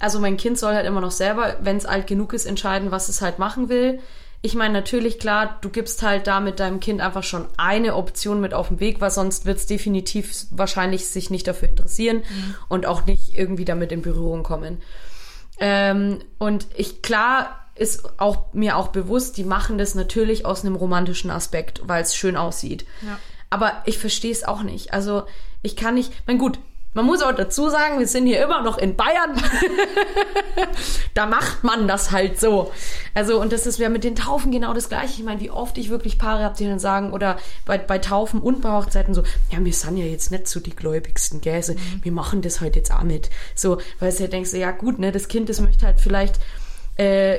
[0.00, 3.08] also mein Kind soll halt immer noch selber, wenn es alt genug ist, entscheiden, was
[3.08, 4.00] es halt machen will.
[4.42, 8.40] Ich meine, natürlich, klar, du gibst halt da mit deinem Kind einfach schon eine Option
[8.40, 12.22] mit auf den Weg, weil sonst wird es definitiv wahrscheinlich sich nicht dafür interessieren
[12.68, 14.78] und auch nicht irgendwie damit in Berührung kommen.
[15.58, 20.74] Ähm, und ich, klar, ist auch mir auch bewusst, die machen das natürlich aus einem
[20.74, 22.86] romantischen Aspekt, weil es schön aussieht.
[23.02, 23.18] Ja.
[23.50, 24.94] Aber ich verstehe es auch nicht.
[24.94, 25.24] Also
[25.60, 26.58] ich kann nicht, mein gut,
[26.92, 29.40] man muss auch dazu sagen, wir sind hier immer noch in Bayern.
[31.14, 32.72] da macht man das halt so.
[33.14, 35.20] Also, und das ist ja mit den Taufen genau das Gleiche.
[35.20, 38.40] Ich meine, wie oft ich wirklich Paare habe, die dann sagen, oder bei, bei Taufen
[38.40, 41.76] und bei Hochzeiten so, ja, wir sind ja jetzt nicht so die gläubigsten Gäse.
[42.02, 43.30] Wir machen das halt jetzt auch mit.
[43.54, 46.40] So, weil du ja denkst, ja gut, ne, das Kind, das möchte halt vielleicht
[46.96, 47.38] äh,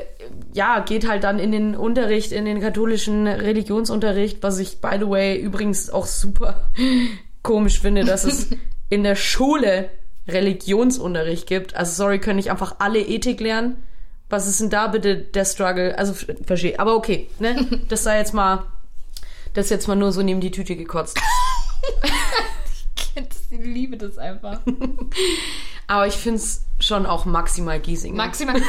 [0.53, 5.07] ja, geht halt dann in den Unterricht, in den katholischen Religionsunterricht, was ich, by the
[5.07, 6.63] way, übrigens auch super
[7.43, 8.47] komisch finde, dass es
[8.91, 9.89] in der Schule
[10.27, 11.75] Religionsunterricht gibt.
[11.75, 13.81] Also, sorry, können nicht einfach alle Ethik lernen?
[14.29, 15.97] Was ist denn da bitte der Struggle?
[15.97, 16.13] Also,
[16.45, 16.77] verstehe.
[16.77, 17.81] Aber okay, ne?
[17.87, 18.65] Das sei jetzt mal,
[19.53, 21.19] das ist jetzt mal nur so neben die Tüte gekotzt.
[23.15, 24.59] ich liebe das einfach.
[25.87, 28.15] Aber ich finde es schon auch maximal Giesing.
[28.15, 28.61] Maximal.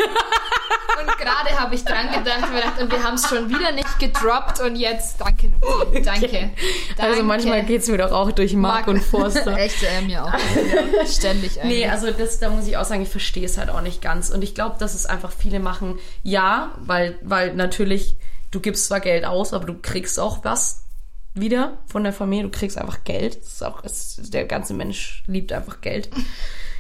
[1.23, 5.20] Gerade habe ich dran gedacht, und wir haben es schon wieder nicht gedroppt und jetzt,
[5.20, 5.53] danke,
[6.03, 6.03] danke.
[6.03, 6.51] danke.
[6.99, 9.57] also manchmal geht's mir doch auch durch Mark, und Forster.
[9.57, 10.33] Echt, äh, mir auch.
[10.33, 11.79] Ja, ständig eigentlich.
[11.79, 14.31] Nee, also das, da muss ich auch sagen, ich verstehe es halt auch nicht ganz.
[14.31, 18.16] Und ich glaube, dass es einfach viele machen, ja, weil, weil natürlich,
[18.51, 20.83] du gibst zwar Geld aus, aber du kriegst auch was
[21.35, 22.45] wieder von der Familie.
[22.45, 23.37] Du kriegst einfach Geld.
[23.37, 26.11] Das ist auch, es, der ganze Mensch liebt einfach Geld,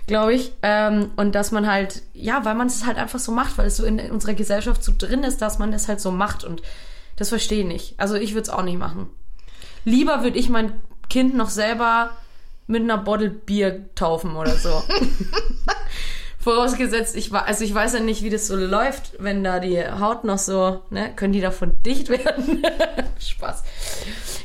[0.06, 0.52] glaube ich.
[0.62, 3.76] Ähm, und dass man halt, ja, weil man es halt einfach so macht, weil es
[3.76, 6.44] so in, in unserer Gesellschaft so drin ist, dass man das halt so macht.
[6.44, 6.62] Und
[7.16, 7.94] das verstehe ich nicht.
[7.98, 9.08] Also ich würde es auch nicht machen.
[9.84, 10.72] Lieber würde ich mein
[11.08, 12.10] Kind noch selber
[12.66, 14.82] mit einer Bottle Bier taufen oder so.
[16.38, 19.80] Vorausgesetzt, ich war, also ich weiß ja nicht, wie das so läuft, wenn da die
[19.80, 22.64] Haut noch so, ne, können die davon dicht werden?
[23.20, 23.62] Spaß.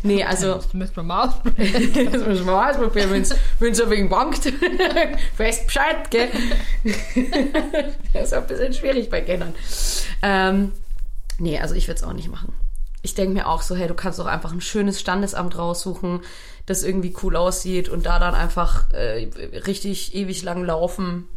[0.03, 1.93] Nee, also, Das müssen wir mal ausprobieren.
[2.11, 4.45] das müssen wir mal ausprobieren, wenn's, wenn's ein wenig bangt.
[5.37, 6.29] Weißt Bescheid, gell?
[8.13, 9.53] das ist auch ein bisschen schwierig bei Kindern.
[10.21, 10.71] Ähm,
[11.39, 12.53] nee, also ich würde es auch nicht machen.
[13.01, 16.21] Ich denke mir auch so, hey, du kannst doch einfach ein schönes Standesamt raussuchen,
[16.65, 19.29] das irgendwie cool aussieht und da dann einfach äh,
[19.65, 21.29] richtig ewig lang laufen.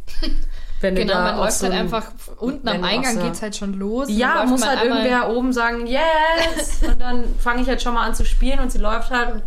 [0.81, 3.55] Wenn du Genau, man läuft so halt ein- einfach unten am Eingang so- geht's halt
[3.55, 4.07] schon los.
[4.09, 6.79] ja, muss halt irgendwer oben sagen, yes!
[6.87, 9.43] Und dann fange ich halt schon mal an zu spielen und sie läuft halt und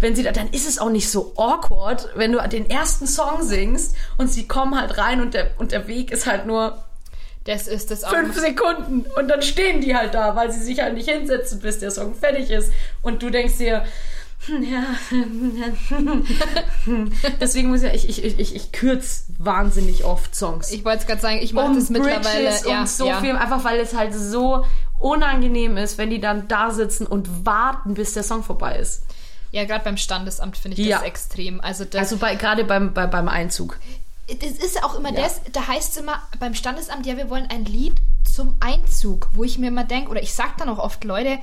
[0.00, 3.42] wenn sie da, dann ist es auch nicht so awkward, wenn du den ersten Song
[3.42, 6.82] singst und sie kommen halt rein und der, und der Weg ist halt nur
[7.44, 8.10] Das ist das auch.
[8.10, 11.78] fünf Sekunden und dann stehen die halt da, weil sie sich halt nicht hinsetzen, bis
[11.80, 12.72] der Song fertig ist.
[13.02, 13.84] Und du denkst dir,
[14.48, 14.84] ja,
[17.40, 20.70] deswegen muss ich, ich, ich, ich, ich kürze wahnsinnig oft Songs.
[20.70, 22.20] Ich wollte es gerade sagen, ich mache um das mittlerweile.
[22.48, 23.20] Bridges, ja, so ja.
[23.20, 24.64] viel, einfach weil es halt so
[24.98, 29.02] unangenehm ist, wenn die dann da sitzen und warten, bis der Song vorbei ist.
[29.52, 30.98] ja, gerade beim Standesamt finde ich Ja.
[30.98, 31.60] das extrem.
[31.60, 33.78] Also das, Also bei, gerade beim, bei, beim Einzug.
[34.28, 35.22] das ist auch immer Ja.
[35.22, 37.94] das, da heißt es immer beim Standesamt, ja, wir wollen ein Lied
[38.30, 41.38] zum Einzug, wo ich mir immer denke, oder ich sage dann auch oft, Leute,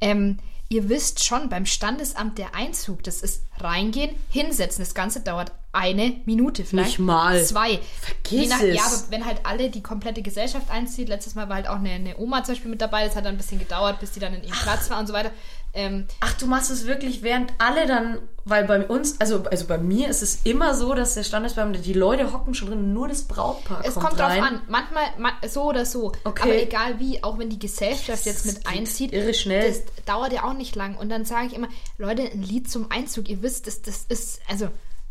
[0.00, 0.38] ähm,
[0.72, 4.84] ihr wisst schon, beim Standesamt der Einzug, das ist reingehen, hinsetzen.
[4.84, 6.90] Das Ganze dauert eine Minute vielleicht.
[6.90, 7.42] Nicht mal.
[7.44, 7.80] Zwei.
[8.00, 8.76] Vergiss Je es.
[8.76, 11.90] Ja, aber wenn halt alle die komplette Gesellschaft einzieht, letztes Mal war halt auch eine,
[11.90, 14.34] eine Oma zum Beispiel mit dabei, das hat dann ein bisschen gedauert, bis die dann
[14.34, 15.30] in ihrem Platz war und so weiter.
[15.74, 19.78] Ähm, Ach, du machst es wirklich, während alle dann, weil bei uns, also, also bei
[19.78, 23.22] mir ist es immer so, dass der Standesbeamte, die Leute hocken schon drin, nur das
[23.22, 24.42] Brautpaar Es kommt kommt drauf rein.
[24.42, 24.62] an.
[24.68, 26.12] Manchmal ma so oder so.
[26.24, 26.42] Okay.
[26.42, 29.66] Aber egal wie, auch wenn die Gesellschaft jetzt mit einzieht, irre schnell.
[29.66, 30.96] das dauert ja auch nicht lang.
[30.96, 34.40] Und dann sage ich immer, Leute, ein Lied zum Einzug, ihr wisst, das, das ist,
[34.48, 34.68] also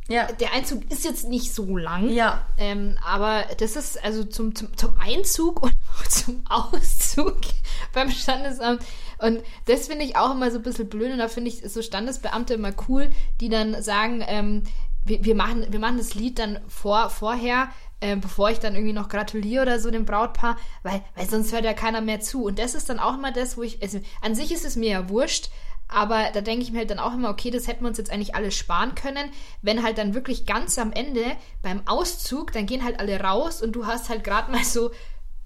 [0.10, 0.26] Ja.
[0.32, 2.10] der Einzug ist jetzt nicht so lang.
[2.10, 2.48] Ja.
[2.58, 7.38] Ähm, aber das ist also zum, zum, zum Einzug und auch zum Auszug
[7.94, 8.82] beim Standesamt.
[9.20, 11.12] Und das finde ich auch immer so ein bisschen blöd.
[11.12, 14.64] Und da finde ich so Standesbeamte immer cool, die dann sagen, ähm,
[15.06, 17.70] wir, wir, machen, wir machen das Lied dann vor, vorher,
[18.02, 21.66] äh, bevor ich dann irgendwie noch gratuliere oder so dem Brautpaar, weil, weil sonst hört
[21.66, 22.46] ja keiner mehr zu.
[22.46, 24.90] Und das ist dann auch immer das, wo ich, also an sich ist es mir
[24.90, 25.50] ja wurscht,
[25.92, 28.12] aber da denke ich mir halt dann auch immer, okay, das hätten wir uns jetzt
[28.12, 29.30] eigentlich alles sparen können,
[29.62, 31.24] wenn halt dann wirklich ganz am Ende
[31.62, 34.92] beim Auszug, dann gehen halt alle raus und du hast halt gerade mal so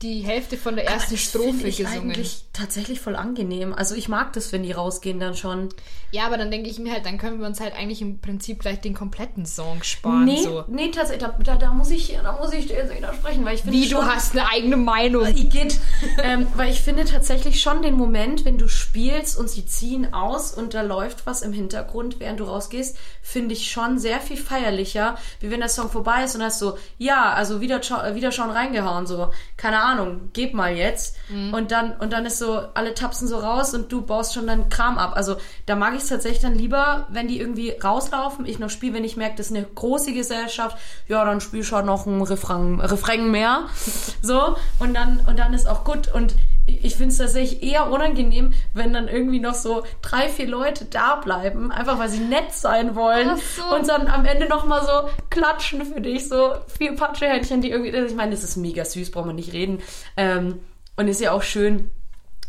[0.01, 2.11] die Hälfte von der ersten Das Strophe ich gesungen.
[2.11, 3.73] eigentlich tatsächlich voll angenehm.
[3.73, 5.69] Also ich mag das, wenn die rausgehen dann schon.
[6.11, 8.59] Ja, aber dann denke ich mir halt, dann können wir uns halt eigentlich im Prinzip
[8.59, 10.25] gleich den kompletten Song sparen.
[10.25, 10.63] Nee, so.
[10.67, 13.61] nee, tatsächlich, da, da, da muss ich, da muss ich dir jetzt widersprechen, weil ich
[13.61, 15.25] finde Wie, du schon- hast eine eigene Meinung.
[15.27, 15.79] Igitt.
[16.23, 20.53] ähm, weil ich finde tatsächlich schon den Moment, wenn du spielst und sie ziehen aus
[20.53, 25.17] und da läuft was im Hintergrund, während du rausgehst, finde ich schon sehr viel feierlicher,
[25.39, 28.49] wie wenn der Song vorbei ist und hast so, ja, also wieder, äh, wieder schon
[28.51, 29.84] reingehauen, so, keine Ahnung,
[30.33, 31.15] gib mal jetzt.
[31.53, 34.69] Und dann, und dann ist so, alle tapsen so raus und du baust schon deinen
[34.69, 35.13] Kram ab.
[35.15, 38.93] Also da mag ich es tatsächlich dann lieber, wenn die irgendwie rauslaufen, ich noch spiele,
[38.93, 40.77] wenn ich merke, das ist eine große Gesellschaft,
[41.07, 43.65] ja, dann spiel schon noch ein Refrain, Refrain mehr.
[44.21, 46.11] So, und dann, und dann ist auch gut.
[46.11, 46.35] Und
[46.67, 51.15] ich finde es tatsächlich eher unangenehm, wenn dann irgendwie noch so drei, vier Leute da
[51.15, 53.75] bleiben, einfach weil sie nett sein wollen so.
[53.75, 58.15] und dann am Ende nochmal so klatschen für dich, so vier Patschehändchen, die irgendwie, ich
[58.15, 59.81] meine, das ist mega süß, braucht man nicht reden.
[60.17, 60.59] Ähm,
[60.95, 61.91] und ist ja auch schön.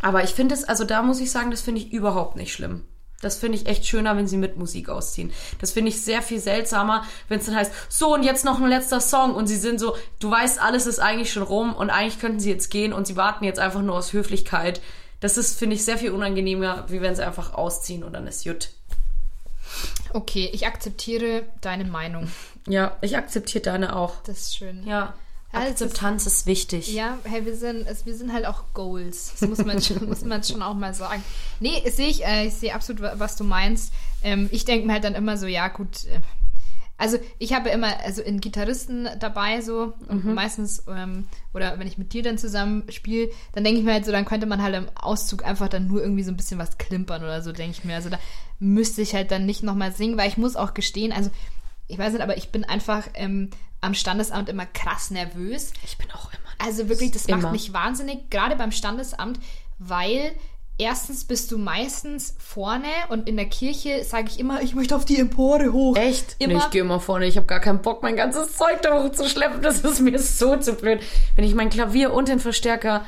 [0.00, 2.84] Aber ich finde es, also da muss ich sagen, das finde ich überhaupt nicht schlimm.
[3.22, 5.32] Das finde ich echt schöner, wenn sie mit Musik ausziehen.
[5.60, 8.68] Das finde ich sehr viel seltsamer, wenn es dann heißt, so und jetzt noch ein
[8.68, 12.20] letzter Song und sie sind so, du weißt, alles ist eigentlich schon rum und eigentlich
[12.20, 14.80] könnten sie jetzt gehen und sie warten jetzt einfach nur aus Höflichkeit.
[15.20, 18.44] Das ist, finde ich, sehr viel unangenehmer, wie wenn sie einfach ausziehen und dann ist
[18.44, 18.68] jut.
[20.12, 22.30] Okay, ich akzeptiere deine Meinung.
[22.68, 24.22] Ja, ich akzeptiere deine auch.
[24.24, 24.86] Das ist schön.
[24.86, 25.14] Ja,
[25.56, 26.92] Akzeptanz ist wichtig.
[26.92, 29.32] Ja, hey, wir sind, es- wir sind halt auch Goals.
[29.38, 31.22] Das muss man, schon, muss man schon auch mal sagen.
[31.60, 33.92] Nee, sehe ich, äh, ich sehe absolut, wa- was du meinst.
[34.22, 36.04] Ähm, ich denke mir halt dann immer so, ja, gut.
[36.06, 36.20] Äh,
[36.98, 41.98] also ich habe immer, also in Gitarristen dabei so und meistens, ähm, oder wenn ich
[41.98, 44.74] mit dir dann zusammen spiele, dann denke ich mir halt so, dann könnte man halt
[44.74, 47.84] im Auszug einfach dann nur irgendwie so ein bisschen was klimpern oder so, denke ich
[47.84, 47.96] mir.
[47.96, 48.18] Also da
[48.60, 51.28] müsste ich halt dann nicht nochmal singen, weil ich muss auch gestehen, also
[51.88, 55.72] ich weiß nicht, aber ich bin einfach ähm, am Standesamt immer krass nervös.
[55.84, 56.42] Ich bin auch immer.
[56.58, 57.38] Also wirklich, das Immer.
[57.38, 59.38] macht mich wahnsinnig, gerade beim Standesamt,
[59.78, 60.32] weil
[60.78, 65.04] erstens bist du meistens vorne und in der Kirche sage ich immer, ich möchte auf
[65.04, 65.96] die Empore hoch.
[65.96, 66.36] Echt?
[66.38, 66.54] Immer.
[66.54, 67.26] Nee, ich gehe immer vorne.
[67.26, 69.62] Ich habe gar keinen Bock, mein ganzes Zeug da hochzuschleppen.
[69.66, 71.00] Das ist mir so zu blöd.
[71.34, 73.04] Wenn ich mein Klavier und den Verstärker.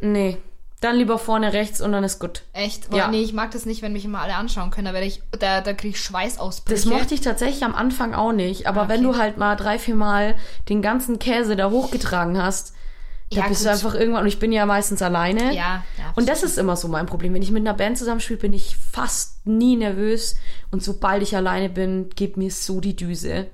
[0.00, 0.38] Nee.
[0.84, 2.42] Dann lieber vorne rechts und dann ist gut.
[2.52, 2.88] Echt?
[2.92, 3.08] Oh, Ja.
[3.08, 4.84] Nee, ich mag das nicht, wenn mich immer alle anschauen können.
[4.86, 6.74] Da werde ich, da, da kriege ich Schweißausbrüche.
[6.74, 8.66] Das mochte ich tatsächlich am Anfang auch nicht.
[8.66, 9.14] Aber Ah, wenn okay.
[9.16, 10.34] du halt mal drei, vier Mal
[10.68, 12.74] den ganzen Käse da hochgetragen hast,
[13.30, 13.66] da Ja, bist gut.
[13.66, 15.54] du einfach irgendwann, und ich bin ja meistens alleine.
[15.54, 16.12] Ja, ja.
[16.16, 17.32] Und das ist immer so mein Problem.
[17.34, 20.36] Wenn ich mit einer Band zusammenspiele, bin ich fast nie nervös.
[20.70, 23.46] Und sobald ich alleine bin, geht mir so die Düse.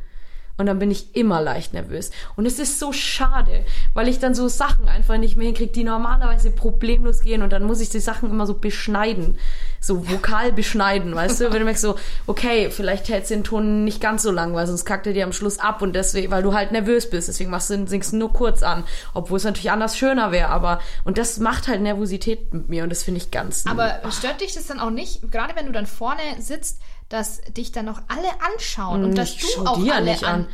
[0.60, 2.10] Und dann bin ich immer leicht nervös.
[2.36, 5.84] Und es ist so schade, weil ich dann so Sachen einfach nicht mehr hinkriege, die
[5.84, 7.40] normalerweise problemlos gehen.
[7.42, 9.38] Und dann muss ich die Sachen immer so beschneiden.
[9.80, 11.44] So vokal beschneiden, weißt du?
[11.50, 11.96] Wenn du merkst so,
[12.26, 15.24] okay, vielleicht hältst du den Ton nicht ganz so lang, weil sonst kackt er dir
[15.24, 15.80] am Schluss ab.
[15.80, 17.28] Und deswegen, weil du halt nervös bist.
[17.28, 18.84] Deswegen machst du, singst du nur kurz an.
[19.14, 20.48] Obwohl es natürlich anders schöner wäre.
[20.48, 22.82] Aber, und das macht halt Nervosität mit mir.
[22.82, 25.32] Und das finde ich ganz Aber stört dich das dann auch nicht?
[25.32, 26.80] Gerade wenn du dann vorne sitzt,
[27.10, 30.24] dass dich dann noch alle anschauen und dass ich du auch die ja alle nicht
[30.24, 30.48] an.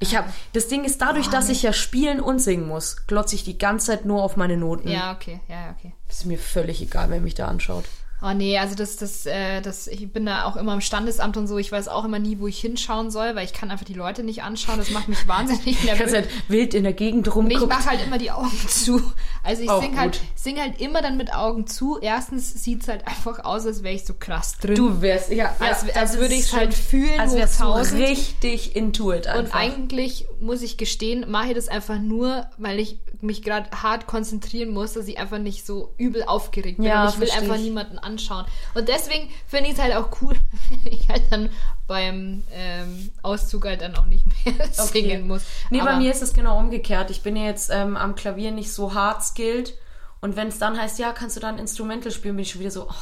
[0.00, 3.44] Ich habe das Ding ist dadurch, dass ich ja spielen und singen muss, glotze ich
[3.44, 4.88] die ganze Zeit nur auf meine Noten.
[4.88, 5.94] Ja, okay, ja, ja, okay.
[6.08, 7.84] Ist mir völlig egal, wer mich da anschaut.
[8.22, 11.48] Oh nee, also das, das, äh, das, ich bin da auch immer im Standesamt und
[11.48, 11.58] so.
[11.58, 14.22] Ich weiß auch immer nie, wo ich hinschauen soll, weil ich kann einfach die Leute
[14.22, 14.78] nicht anschauen.
[14.78, 16.12] Das macht mich wahnsinnig Du kannst nervös.
[16.14, 17.68] halt wild in der Gegend Und ich rumgucken.
[17.68, 19.02] mache halt immer die Augen zu.
[19.42, 21.98] Also ich Auch sing halt, sing halt immer dann mit Augen zu.
[22.00, 24.76] Erstens sieht's halt einfach aus, als wäre ich so krass drin.
[24.76, 28.00] Du wärst, ja, als, das als würde ich es halt fühlen, als wärst du 1000.
[28.02, 29.58] richtig into it Und einfach.
[29.58, 34.70] eigentlich muss ich gestehen, mache ich das einfach nur, weil ich mich gerade hart konzentrieren
[34.70, 36.86] muss, dass ich einfach nicht so übel aufgeregt bin.
[36.86, 37.62] Ja, und ich will einfach ich.
[37.62, 38.44] niemanden anschauen.
[38.74, 40.34] Und deswegen finde ich es halt auch cool,
[40.84, 41.50] wenn ich halt dann
[41.86, 45.42] beim ähm, Auszug halt dann auch nicht mehr singen muss.
[45.70, 47.10] Nee, bei Aber- mir ist es genau umgekehrt.
[47.10, 49.74] Ich bin ja jetzt ähm, am Klavier nicht so hart skilled.
[50.20, 52.60] Und wenn es dann heißt, ja, kannst du da ein Instrumental spielen, bin ich schon
[52.60, 52.94] wieder so, oh,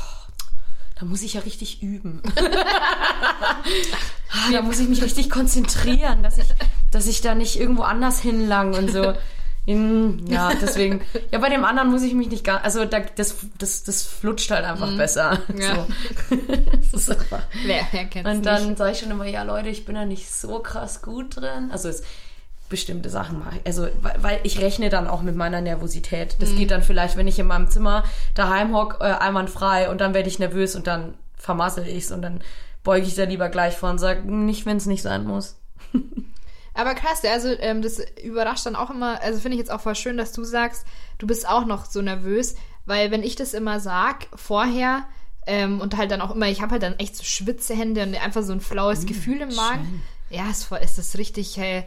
[0.99, 2.23] da muss ich ja richtig üben.
[2.37, 6.47] ah, da muss ich mich richtig konzentrieren, dass ich,
[6.91, 9.13] dass ich da nicht irgendwo anders hinlang und so.
[9.67, 11.03] Hm, Ja, deswegen.
[11.31, 12.65] Ja, bei dem anderen muss ich mich nicht gar.
[12.65, 15.39] Also da, das, das, das flutscht halt einfach besser.
[15.49, 15.61] Mhm.
[15.61, 15.87] Ja.
[16.31, 16.37] So.
[16.93, 17.43] das ist einfach.
[17.65, 18.47] Wer, wer kennt's Und nicht?
[18.47, 21.71] dann sage ich schon immer, ja Leute, ich bin da nicht so krass gut drin.
[21.71, 22.03] Also es
[22.69, 23.67] bestimmte Sachen mache ich.
[23.67, 26.37] Also, weil, ich rechne dann auch mit meiner Nervosität.
[26.39, 26.41] Mhm.
[26.41, 28.05] Das geht dann vielleicht, wenn ich in meinem Zimmer
[28.35, 32.41] daheim hock, äh, einwandfrei und dann werde ich nervös und dann vermassel ich's und dann
[32.85, 35.57] beuge ich da lieber gleich vor und sage, nicht, wenn es nicht sein muss.
[36.75, 39.95] Aber krass, also ähm, das überrascht dann auch immer, also finde ich jetzt auch voll
[39.95, 40.87] schön, dass du sagst,
[41.19, 42.55] du bist auch noch so nervös,
[42.87, 45.05] weil wenn ich das immer sag vorher
[45.47, 48.43] ähm, und halt dann auch immer, ich habe halt dann echt so Schwitzehände und einfach
[48.43, 50.03] so ein flaues Gefühl im Magen.
[50.31, 51.85] Ja, ist voll, ist das richtig, hey,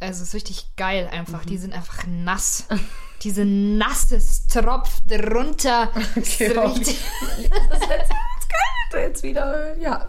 [0.00, 1.44] also ist richtig geil einfach.
[1.44, 2.66] Die sind einfach nass.
[3.22, 5.90] Diese nasse, es tropft runter.
[6.14, 6.98] Ist Okay, richtig,
[8.94, 10.06] Jetzt wieder, ja.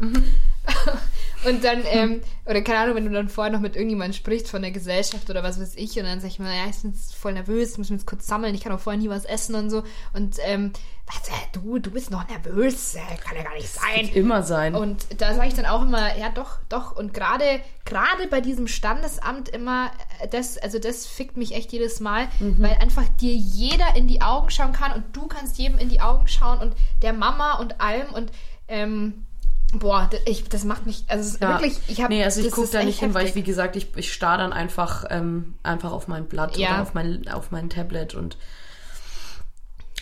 [1.44, 4.62] Und dann, ähm, oder keine Ahnung, wenn du dann vorher noch mit irgendjemandem sprichst von
[4.62, 7.16] der Gesellschaft oder was weiß ich, und dann sag ich mir, ja, ich bin jetzt
[7.16, 9.70] voll nervös, muss mich jetzt kurz sammeln, ich kann auch vorher nie was essen und
[9.70, 9.84] so.
[10.14, 10.72] Und ähm,
[11.08, 14.10] was, äh, du, du bist noch nervös, äh, kann ja gar nicht sein.
[14.14, 14.76] Immer sein.
[14.76, 16.96] Und da sage ich dann auch immer, ja doch, doch.
[16.96, 22.00] Und gerade gerade bei diesem Standesamt immer, äh, das, also das fickt mich echt jedes
[22.00, 25.90] Mal, weil einfach dir jeder in die Augen schauen kann und du kannst jedem in
[25.90, 28.32] die Augen schauen und der Mama und allem und
[28.68, 29.26] ähm,
[29.74, 31.50] boah, ich, das macht mich, also es ist Ja.
[31.50, 33.96] wirklich, ich habe Nee, also ich gucke da nicht hin, weil ich, wie gesagt, ich,
[33.96, 36.74] ich starr dann einfach, ähm, einfach auf mein Blatt Ja.
[36.74, 38.38] oder auf mein, auf mein Tablet und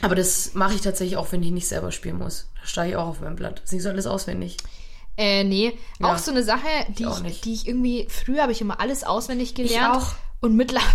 [0.02, 2.48] aber das mache ich tatsächlich auch, wenn ich nicht selber spielen muss.
[2.62, 3.62] Da starre ich auch auf mein Blatt.
[3.66, 4.56] Sie soll alles auswendig.
[5.18, 6.14] Äh, nee, Ja.
[6.14, 6.68] auch so eine Sache,
[6.98, 7.44] die ich, nicht.
[7.46, 9.98] die ich irgendwie, früher habe ich immer alles auswendig gelernt.
[9.98, 10.14] auch.
[10.40, 10.88] Und mittlerweile,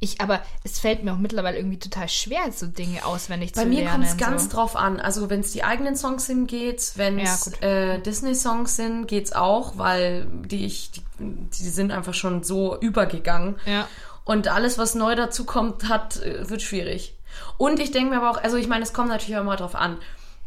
[0.00, 3.68] ich, aber es fällt mir auch mittlerweile irgendwie total schwer, so Dinge auswendig Bei zu
[3.68, 3.92] mir lernen.
[4.02, 4.50] kommt es ganz so.
[4.50, 4.98] drauf an.
[4.98, 6.96] Also wenn es die eigenen Songs sind, geht's.
[6.96, 7.62] Wenn Ja, es gut.
[7.62, 13.56] äh, Disney-Songs sind, geht's auch, weil die ich, die, die sind einfach schon so übergegangen.
[13.66, 13.86] Ja.
[14.24, 17.14] Und alles, was neu dazu kommt, hat, äh, wird schwierig.
[17.58, 19.74] Und ich denke mir aber auch, also ich meine, es kommt natürlich auch immer drauf
[19.74, 19.98] an.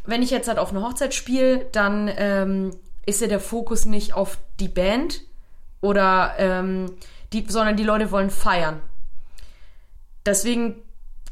[0.05, 2.71] Wenn ich jetzt halt auf eine Hochzeit spiele, dann ähm,
[3.05, 5.21] ist ja der Fokus nicht auf die Band
[5.79, 6.91] oder ähm,
[7.33, 8.81] die, sondern die Leute wollen feiern.
[10.25, 10.75] Deswegen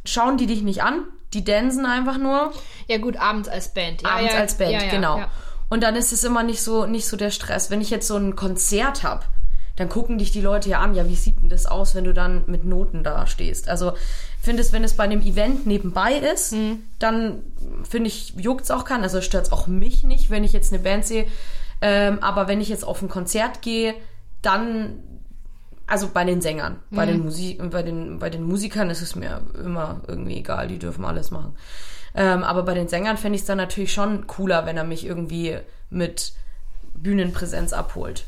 [0.05, 2.51] schauen die dich nicht an, die dansen einfach nur
[2.87, 4.01] Ja, gut, abends als Band.
[4.01, 5.21] Ja, abends ja, als Band, ja, genau.
[5.69, 7.69] Und dann ist es immer nicht so, nicht so der Stress.
[7.69, 9.25] Wenn ich jetzt so ein Konzert hab,
[9.77, 12.13] dann gucken dich die Leute ja an, ja, wie sieht denn das aus, wenn du
[12.13, 13.69] dann mit Noten da stehst?
[13.69, 13.93] Also,
[14.41, 16.83] finde es, wenn es bei einem Event nebenbei ist, Mhm.
[16.99, 17.41] dann
[17.89, 19.03] finde ich, juckt's auch keinen.
[19.03, 21.25] Also stört's auch mich nicht, wenn ich jetzt eine Band sehe.
[21.79, 23.95] Ähm, aber wenn ich jetzt auf ein Konzert gehe,
[24.41, 25.01] dann
[25.91, 27.09] also bei den Sängern, bei, Mhm.
[27.09, 31.05] den Musik, bei, den, bei den Musikern ist es mir immer irgendwie egal, die dürfen
[31.05, 31.55] alles machen.
[32.15, 35.05] Ähm, aber bei den Sängern fände ich es dann natürlich schon cooler, wenn er mich
[35.05, 35.57] irgendwie
[35.89, 36.33] mit
[36.95, 38.25] Bühnenpräsenz abholt.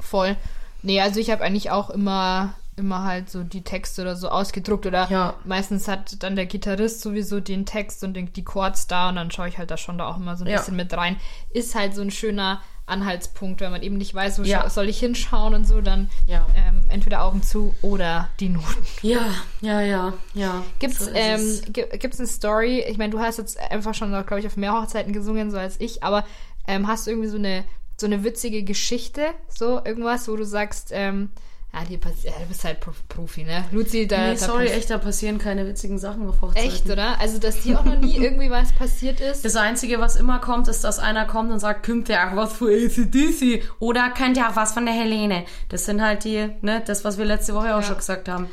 [0.00, 0.36] Voll.
[0.82, 4.86] Nee, also ich habe eigentlich auch immer, immer halt so die Texte oder so ausgedruckt
[4.86, 5.34] oder Ja.
[5.44, 9.30] meistens hat dann der Gitarrist sowieso den Text und den, die Chords da und dann
[9.30, 10.58] schaue ich halt da schon da auch immer so ein Ja.
[10.58, 11.16] bisschen mit rein.
[11.52, 14.68] Ist halt so ein schöner Anhaltspunkt, wenn man eben nicht weiß, wo Ja.
[14.70, 16.46] soll ich hinschauen und so, dann Ja.
[16.54, 18.84] ähm, entweder Augen zu oder die Noten.
[19.02, 19.26] Ja,
[19.60, 20.64] ja, ja, ja.
[20.78, 22.84] Gibt's, So ähm, gibt's eine Story?
[22.88, 25.80] Ich meine, du hast jetzt einfach schon, glaube ich, auf mehr Hochzeiten gesungen, so als
[25.80, 26.24] ich, aber
[26.68, 27.64] ähm, hast du irgendwie so eine,
[27.96, 31.30] so eine witzige Geschichte, so irgendwas, wo du sagst, ähm,
[31.78, 33.64] ja, die passi- ja, du bist halt Prof Profi, ne?
[33.70, 36.68] Luzi, da, Nee, da sorry, echt, da passieren keine witzigen Sachen auf Hochzeiten.
[36.70, 37.20] Echt, oder?
[37.20, 39.44] Also, dass dir auch noch nie irgendwie was passiert ist.
[39.44, 42.54] Das Einzige, was immer kommt, ist, dass einer kommt und sagt, könnt ihr auch was
[42.54, 43.62] von ACDC?
[43.78, 45.44] Oder könnt ihr auch was von der Helene?
[45.68, 47.82] Das sind halt die, ne, das, was wir letzte Woche auch Ja.
[47.82, 48.48] schon gesagt haben.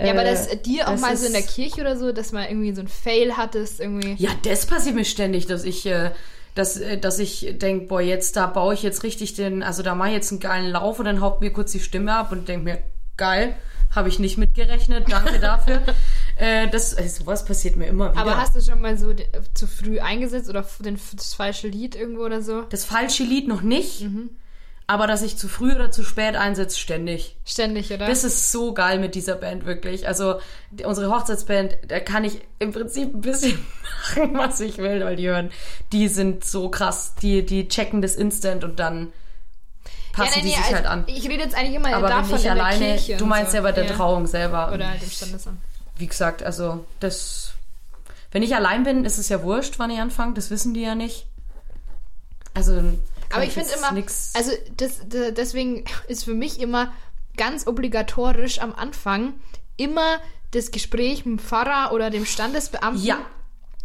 [0.00, 2.30] ja, aber Äh, dass dir auch das mal so in der Kirche oder so, dass
[2.32, 4.14] mal irgendwie so ein Fail hattest, irgendwie.
[4.22, 6.12] Ja, das passiert mir ständig, dass ich, äh,
[6.54, 9.94] dass, äh, dass ich denke, boah, jetzt da baue ich jetzt richtig den, also da
[9.94, 12.48] mache ich jetzt einen geilen Lauf und dann haut mir kurz die Stimme ab und
[12.48, 12.78] denke mir,
[13.16, 13.54] geil,
[13.94, 15.82] habe ich nicht mitgerechnet, danke dafür.
[16.36, 18.20] äh, das, äh, sowas passiert mir immer wieder.
[18.20, 19.14] Aber hast du schon mal so
[19.54, 22.62] zu früh eingesetzt oder den, das falsche Lied irgendwo oder so?
[22.62, 24.30] das falsche Lied noch nicht, Mhm.
[24.90, 27.36] Aber dass ich zu früh oder zu spät einsetze, ständig.
[27.44, 28.06] Ständig, oder?
[28.06, 30.08] Das ist so geil mit dieser Band, wirklich.
[30.08, 33.58] Also, die, unsere Hochzeitsband, da kann ich im Prinzip ein bisschen
[34.16, 35.50] machen, was ich will, weil die hören,
[35.92, 37.14] die sind so krass.
[37.20, 39.12] Die, die checken das instant und dann
[40.14, 41.04] passen die sich also, halt an.
[41.06, 43.58] Ich rede jetzt eigentlich immer Aber davon wenn ich alleine, du meinst so.
[43.58, 44.72] ja bei der Trauung selber.
[44.72, 45.58] Oder halt im Standesamt.
[45.98, 47.52] Wie gesagt, also, das,
[48.32, 50.94] wenn ich allein bin, ist es ja wurscht, wann ich anfange, das wissen die ja
[50.94, 51.26] nicht.
[52.54, 52.82] Also,
[53.32, 56.92] Aber ich finde immer, nix- also das, d- deswegen ist für mich immer
[57.36, 59.34] ganz obligatorisch am Anfang
[59.76, 60.18] immer
[60.50, 63.04] das Gespräch mit dem Pfarrer oder dem Standesbeamten.
[63.04, 63.18] Ja.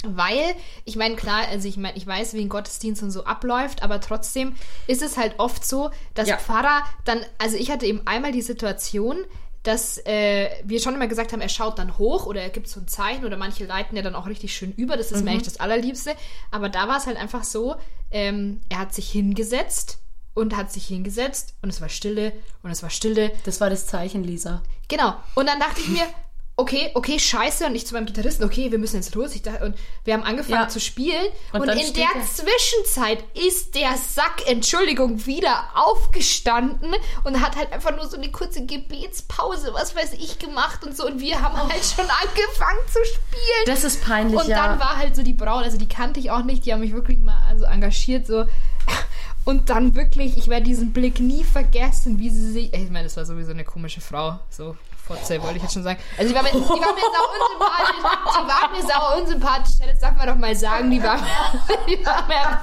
[0.05, 3.83] Weil, ich meine, klar, also ich meine, ich weiß, wie ein Gottesdienst und so abläuft,
[3.83, 4.55] aber trotzdem
[4.87, 6.37] ist es halt oft so, dass Ja.
[6.37, 9.17] Pfarrer dann, also ich hatte eben einmal die Situation,
[9.63, 12.79] dass äh, wir schon immer gesagt haben, er schaut dann hoch oder er gibt so
[12.81, 15.25] ein Zeichen oder manche leiten ja dann auch richtig schön über, das ist Mhm.
[15.25, 16.15] mir eigentlich das Allerliebste.
[16.51, 17.75] Aber da war es halt einfach so,
[18.11, 19.99] ähm, er hat sich hingesetzt
[20.33, 23.87] und hat sich hingesetzt und es war Stille und es war Stille das war das
[23.87, 24.63] Zeichen, Lisa.
[24.89, 25.15] Genau.
[25.35, 26.05] Und dann dachte ich mir,
[26.55, 27.65] okay, okay, scheiße.
[27.65, 29.33] Und ich zu meinem Gitarristen, okay, wir müssen jetzt los.
[29.35, 30.67] Ich dachte, und wir haben angefangen Ja.
[30.69, 31.25] zu spielen.
[31.51, 36.93] Und Und, in der er- Zwischenzeit ist der Sack, Entschuldigung, wieder aufgestanden
[37.23, 41.05] und hat halt einfach nur so eine kurze Gebetspause, was weiß ich, gemacht und so.
[41.05, 43.65] Und wir haben halt schon angefangen zu spielen.
[43.65, 44.67] Das ist peinlich, Und ja.
[44.67, 46.93] dann war halt so die Braut, also die kannte ich auch nicht, die haben mich
[46.93, 48.45] wirklich mal also engagiert so.
[49.45, 52.73] Und dann wirklich, ich werde diesen Blick nie vergessen, wie sie sich.
[52.73, 54.39] Ich meine, das war sowieso eine komische Frau.
[54.49, 55.99] So, Fotze, wollte ich jetzt schon sagen.
[56.17, 57.95] Also die war mir, die war mir sau unsympathisch.
[57.97, 59.73] Die war mir sau unsympathisch.
[59.85, 61.17] Jetzt darf man doch mal sagen, die war,
[61.87, 62.61] die war mir.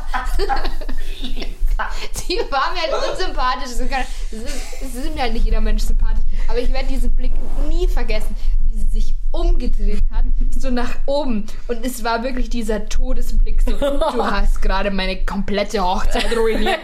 [2.28, 3.70] Die war mir halt unsympathisch.
[3.70, 6.24] Es es ist mir halt nicht jeder Mensch sympathisch.
[6.48, 7.32] Aber ich werde diesen Blick
[7.68, 8.34] nie vergessen,
[8.64, 10.24] wie sie sich umgedreht hat,
[10.58, 11.46] so nach oben.
[11.68, 16.80] Und es war wirklich dieser Todesblick, so, du hast gerade meine komplette Hochzeit ruiniert.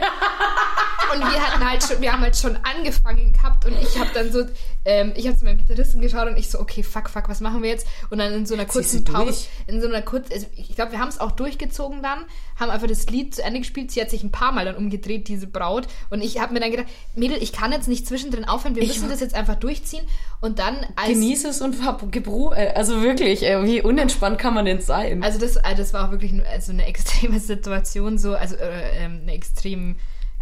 [1.13, 4.33] Und wir hatten halt schon, wir haben halt schon angefangen gehabt und ich habe dann
[4.33, 4.45] so,
[4.87, 7.63] ähm, ich habe zu meinem Gitarristen geschaut und ich so, okay, fuck, fuck, was machen
[7.63, 7.87] wir jetzt?
[8.11, 11.01] Und dann in so einer kurzen Pause, in so einer kurzen, also ich glaube, wir
[11.01, 12.21] haben es auch durchgezogen dann,
[12.59, 13.91] haben einfach das Lied zu Ende gespielt.
[13.91, 15.89] Sie hat sich ein paar Mal dann umgedreht, diese Braut.
[16.11, 19.09] Und ich habe mir dann gedacht, Mädel, ich kann jetzt nicht zwischendrin aufhören, wir müssen
[19.09, 20.07] das jetzt einfach durchziehen.
[20.41, 21.77] Und dann als Genieß es und
[22.13, 25.23] Gebru äh, also wirklich, äh, wie unentspannt kann man denn sein?
[25.23, 29.21] Also das, also das war auch wirklich also eine extreme Situation, so, also äh, ähm,
[29.23, 29.97] eine extrem,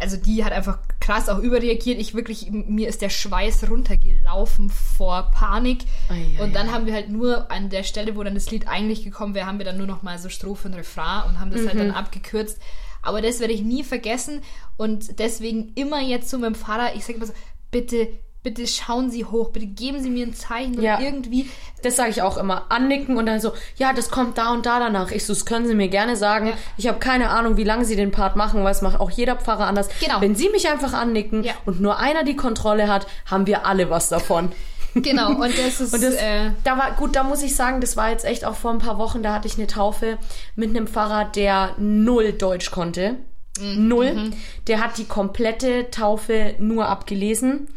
[0.05, 1.99] also die hat einfach krass auch überreagiert.
[1.99, 5.79] Ich wirklich, mir ist der Schweiß runtergelaufen vor Panik.
[6.09, 8.67] Ei, ei, und dann haben wir halt nur an der Stelle, wo dann das Lied
[8.67, 11.49] eigentlich gekommen wäre, haben wir dann nur noch mal so Strophe und Refrain und haben
[11.49, 11.79] das halt Mhm.
[11.79, 12.59] dann abgekürzt.
[13.01, 14.41] Aber das werde ich nie vergessen
[14.77, 17.33] und deswegen immer jetzt so mit dem Fahrer, ich sage immer so,
[17.71, 18.07] bitte,
[18.45, 21.01] bitte schauen Sie hoch, bitte geben Sie mir ein Zeichen Ja.
[21.01, 21.49] irgendwie.
[21.83, 22.67] Das sage ich auch immer.
[22.69, 25.11] Annicken und dann so, ja, das kommt da und da danach.
[25.11, 26.47] Ich so, das können Sie mir gerne sagen.
[26.47, 26.53] Ja.
[26.77, 29.35] Ich habe keine Ahnung, wie lange Sie den Part machen, weil es macht auch jeder
[29.35, 29.89] Pfarrer anders.
[29.99, 30.21] Genau.
[30.21, 31.53] Wenn Sie mich einfach annicken Ja.
[31.65, 34.53] und nur einer die Kontrolle hat, haben wir alle was davon.
[34.97, 37.97] Genau, und das ist, Und das, äh, da war, gut, da muss ich sagen, das
[37.97, 40.17] war jetzt echt auch vor ein paar Wochen, da hatte ich eine Taufe
[40.55, 43.17] mit einem Pfarrer, der null Deutsch konnte.
[43.59, 43.87] Mhm.
[43.89, 44.31] Null.
[44.67, 47.67] Der hat die komplette Taufe nur abgelesen.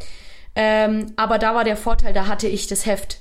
[0.61, 3.19] Ähm, aber da war der Vorteil, da hatte ich das Heft.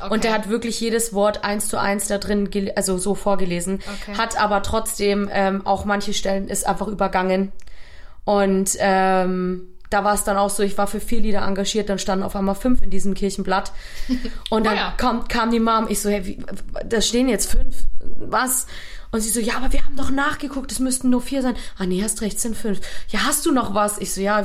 [0.00, 0.10] okay.
[0.14, 3.80] Und der hat wirklich jedes Wort eins zu eins da drin, also so vorgelesen.
[4.02, 4.16] Okay.
[4.16, 7.52] Hat aber trotzdem ähm, auch manche Stellen ist einfach übergangen.
[8.24, 11.98] Und ähm, da war es dann auch so, ich war für vier Lieder engagiert, dann
[11.98, 13.72] standen auf einmal fünf in diesem Kirchenblatt.
[14.50, 14.94] Und dann Oh ja.
[14.96, 16.38] kam, kam die Mom, ich so, hey, wie,
[16.86, 17.84] da stehen jetzt fünf,
[18.18, 18.66] was?
[19.12, 21.56] Und sie so, ja, aber wir haben doch nachgeguckt, es müssten nur vier sein.
[21.78, 22.80] Ah, nee, hast recht, sind fünf.
[23.08, 23.98] Ja, hast du noch was?
[23.98, 24.44] Ich so, ja,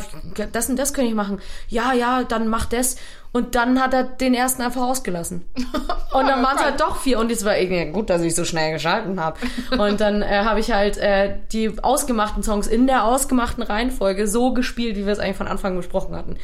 [0.51, 1.39] das und das kann ich machen.
[1.67, 2.95] Ja, ja, dann mach das.
[3.31, 5.43] Und dann hat er den ersten einfach ausgelassen.
[6.13, 7.19] Und dann waren es halt doch vier.
[7.19, 9.37] Und es war irgendwie gut, dass ich so schnell geschalten habe.
[9.77, 14.53] Und dann äh, habe ich halt äh, die ausgemachten Songs in der ausgemachten Reihenfolge so
[14.53, 16.37] gespielt, wie wir es eigentlich von Anfang besprochen hatten.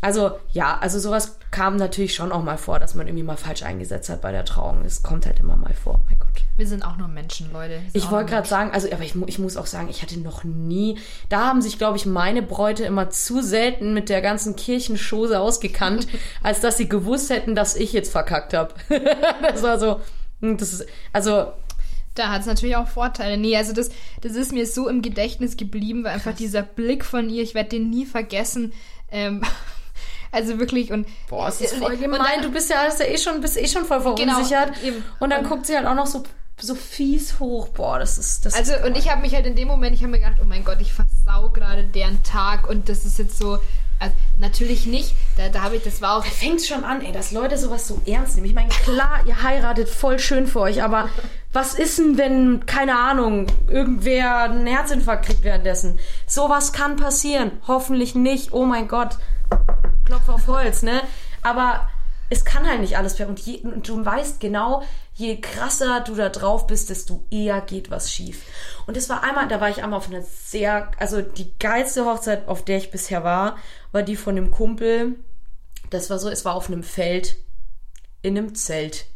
[0.00, 3.62] Also ja, also sowas kam natürlich schon auch mal vor, dass man irgendwie mal falsch
[3.62, 4.82] eingesetzt hat bei der Trauung.
[4.84, 6.00] Es kommt halt immer mal vor.
[6.08, 6.44] Mein Gott.
[6.56, 7.82] Wir sind auch nur Menschen, Leute.
[7.92, 10.98] Ich wollte gerade sagen, also aber ich, ich muss auch sagen, ich hatte noch nie,
[11.28, 16.06] da haben sich, glaube ich, meine Bräute immer zu selten mit der ganzen Kirchenschose ausgekannt,
[16.42, 18.74] als dass sie gewusst hätten, dass ich jetzt verkackt habe.
[19.42, 20.00] das war so,
[20.40, 21.52] hm, das ist, also
[22.14, 23.36] Da hat es natürlich auch Vorteile.
[23.36, 23.90] Nee, also das,
[24.20, 27.70] das ist mir so im Gedächtnis geblieben, weil einfach dieser Blick von ihr, ich werde
[27.70, 28.72] den nie vergessen.
[29.10, 29.42] Ähm,
[30.32, 32.20] also wirklich und Boah, es ist voll und gemein.
[32.20, 34.74] dann- du bist ja, hast ja eh schon, bist eh schon voll verunsichert.
[34.74, 35.04] Genau, eben.
[35.18, 36.22] und dann guckt sie halt auch noch so
[36.62, 37.68] so fies hoch.
[37.68, 38.54] Boah, das ist das.
[38.54, 40.46] Also, ist und ich habe mich halt in dem Moment, ich habe mir gedacht, oh
[40.46, 43.58] mein Gott, ich versau gerade deren Tag und das ist jetzt so.
[43.98, 45.14] Also, natürlich nicht.
[45.36, 46.24] Da, da habe ich, das war auch.
[46.24, 48.46] fängt schon an, ey, dass Leute sowas so ernst nehmen.
[48.46, 51.10] Ich meine, klar, ihr heiratet voll schön für euch, aber
[51.52, 55.98] was ist denn, wenn, keine Ahnung, irgendwer einen Herzinfarkt kriegt währenddessen?
[56.26, 57.52] Sowas kann passieren.
[57.68, 58.52] Hoffentlich nicht.
[58.52, 59.16] Oh mein Gott.
[60.04, 61.02] Klopf auf Holz, ne?
[61.42, 61.88] Aber
[62.30, 64.82] es kann halt nicht alles und, je, und du weißt genau,
[65.14, 68.44] je krasser du da drauf bist, desto eher geht was schief.
[68.86, 72.46] Und das war einmal, da war ich einmal auf einer sehr, also die geilste Hochzeit,
[72.46, 73.56] auf der ich bisher war,
[73.90, 75.16] war die von einem Kumpel.
[75.90, 77.36] Das war so, es war auf einem Feld
[78.22, 79.06] in einem Zelt.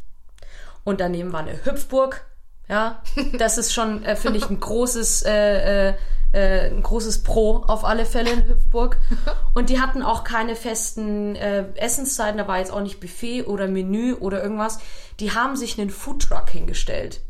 [0.82, 2.26] Und daneben war eine Hüpfburg.
[2.68, 3.02] Ja,
[3.38, 5.94] das ist schon, äh, finde ich, ein großes, äh, äh,
[6.34, 8.98] äh, ein großes Pro auf alle Fälle in Hüpfburg.
[9.54, 13.68] Und die hatten auch keine festen äh, Essenszeiten, da war jetzt auch nicht Buffet oder
[13.68, 14.78] Menü oder irgendwas.
[15.20, 17.20] Die haben sich einen Foodtruck hingestellt.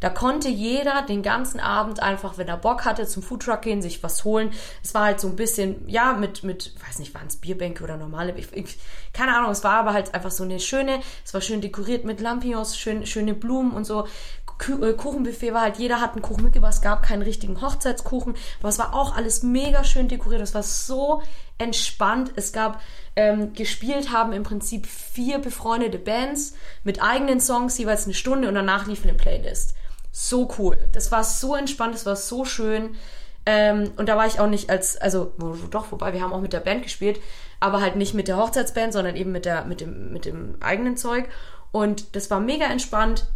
[0.00, 4.02] Da konnte jeder den ganzen Abend einfach, wenn er Bock hatte, zum Foodtruck gehen, sich
[4.02, 4.50] was holen.
[4.82, 7.96] Es war halt so ein bisschen, ja, mit, mit, weiß nicht, waren es Bierbänke oder
[7.96, 8.78] normale, ich, ich,
[9.14, 12.20] keine Ahnung, es war aber halt einfach so eine schöne, es war schön dekoriert mit
[12.20, 14.06] Lampions, schön, schöne Blumen und so.
[14.60, 18.68] Äh, Kuchenbuffet war halt, jeder hat einen Kuchen mitgebracht, es gab keinen richtigen Hochzeitskuchen, aber
[18.68, 21.22] es war auch alles mega schön dekoriert, es war so
[21.58, 22.32] entspannt.
[22.36, 22.80] Es gab
[23.16, 26.54] ähm, gespielt haben im Prinzip vier befreundete Bands
[26.84, 29.74] mit eigenen Songs, jeweils eine Stunde und danach lief eine Playlist
[30.16, 30.78] so cool.
[30.92, 32.96] Das war so entspannt, das war so schön.
[33.44, 35.34] Ähm, und da war ich auch nicht als, also
[35.70, 37.20] doch, wobei wir haben auch mit der Band gespielt,
[37.60, 40.96] aber halt nicht mit der Hochzeitsband, sondern eben mit, der, mit, dem, mit dem eigenen
[40.96, 41.28] Zeug.
[41.70, 43.28] Und das war mega entspannt.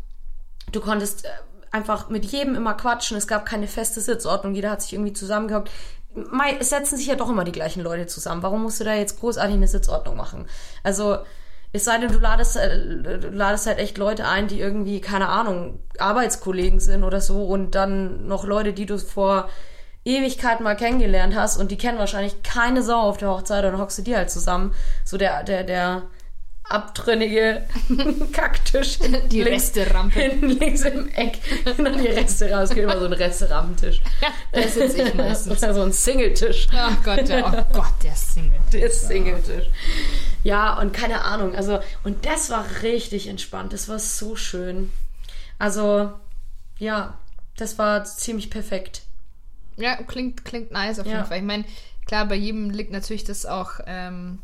[0.72, 1.28] Du konntest äh,
[1.70, 3.16] einfach mit jedem immer quatschen.
[3.16, 4.54] Es gab keine feste Sitzordnung.
[4.54, 5.70] Jeder hat sich irgendwie zusammengehockt.
[6.58, 8.42] Es setzen sich ja doch immer die gleichen Leute zusammen.
[8.42, 10.46] Warum musst du da jetzt großartig eine Sitzordnung machen?
[10.82, 11.18] Also,
[11.72, 15.28] es sei denn, du ladest, äh, du ladest halt echt Leute ein, die irgendwie, keine
[15.28, 19.48] Ahnung, Arbeitskollegen sind oder so und dann noch Leute, die du vor
[20.04, 23.80] Ewigkeiten mal kennengelernt hast und die kennen wahrscheinlich keine Sau auf der Hochzeit und dann
[23.80, 24.74] hockst du die halt zusammen.
[25.04, 26.02] So der, der, der
[26.70, 27.66] abtrünnige
[28.32, 28.98] Kacktisch.
[29.30, 30.20] Die Resterampe.
[30.20, 31.38] Hinten links im Eck.
[31.76, 32.70] Und dann die Reste raus.
[32.70, 34.00] Es gibt immer so einen Resterampentisch.
[34.20, 35.62] Ja, da sitze ich meistens.
[35.62, 36.68] Oder so ein Singletisch.
[36.72, 38.60] Oh Gott, ja, oh Gott, der Single.
[38.72, 39.66] Der Singletisch.
[40.42, 41.54] Ja, und keine Ahnung.
[41.54, 43.72] Also, und das war richtig entspannt.
[43.72, 44.90] Das war so schön.
[45.58, 46.12] Also,
[46.78, 47.18] ja,
[47.56, 49.02] das war ziemlich perfekt.
[49.76, 51.24] Ja, klingt, klingt nice auf jeden Ja.
[51.24, 51.38] Fall.
[51.38, 51.64] Ich meine,
[52.06, 54.38] klar, bei jedem liegt natürlich das auch, ähm,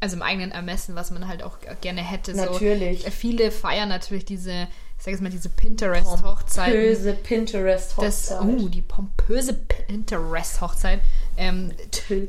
[0.00, 2.34] also im eigenen Ermessen, was man halt auch gerne hätte.
[2.34, 3.04] Natürlich.
[3.04, 4.68] So, viele feiern natürlich diese,
[4.98, 6.72] ich sag jetzt mal, diese Pinterest-Hochzeiten.
[6.72, 8.40] Böse Pinterest-Hochzeit.
[8.42, 11.00] Oh, die pompöse Pinterest-Hochzeit.
[11.38, 11.72] Ähm,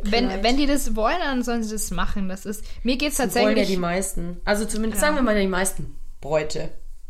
[0.03, 2.29] wenn, wenn die das wollen, dann sollen sie das machen.
[2.29, 3.67] Das ist, mir geht's wollen ja tatsächlich.
[3.67, 4.41] die meisten.
[4.45, 5.07] Also zumindest Ja.
[5.07, 6.69] sagen wir mal die meisten Bräute.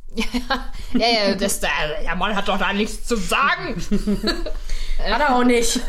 [0.93, 1.69] ja, ja, das, der,
[2.01, 3.75] der Mann hat doch da nichts zu sagen.
[4.97, 5.79] Hat er auch nicht.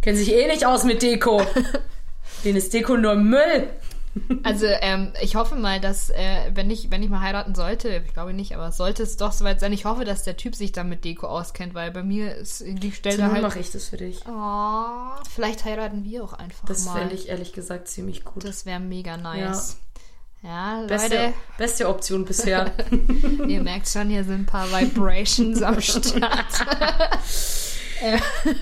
[0.00, 1.46] Kennen sich eh nicht aus mit Deko.
[2.44, 3.70] Den ist Deko nur Müll.
[4.42, 8.12] Also ähm, ich hoffe mal, dass äh, wenn ich wenn ich mal heiraten sollte, ich
[8.12, 10.88] glaube nicht, aber sollte es doch soweit sein, ich hoffe, dass der Typ sich dann
[10.90, 13.42] mit Deko auskennt, weil bei mir ist die Stelle Dann halt.
[13.42, 14.20] mache ich das für dich.
[14.28, 16.98] Oh, vielleicht heiraten wir auch einfach Das mal.
[16.98, 18.44] fände ich ehrlich gesagt ziemlich gut.
[18.44, 19.78] das wäre mega nice.
[20.42, 22.72] Ja, Beste, Leute, beste Option bisher.
[23.48, 26.66] ihr merkt schon, hier sind ein paar Vibrations am Start.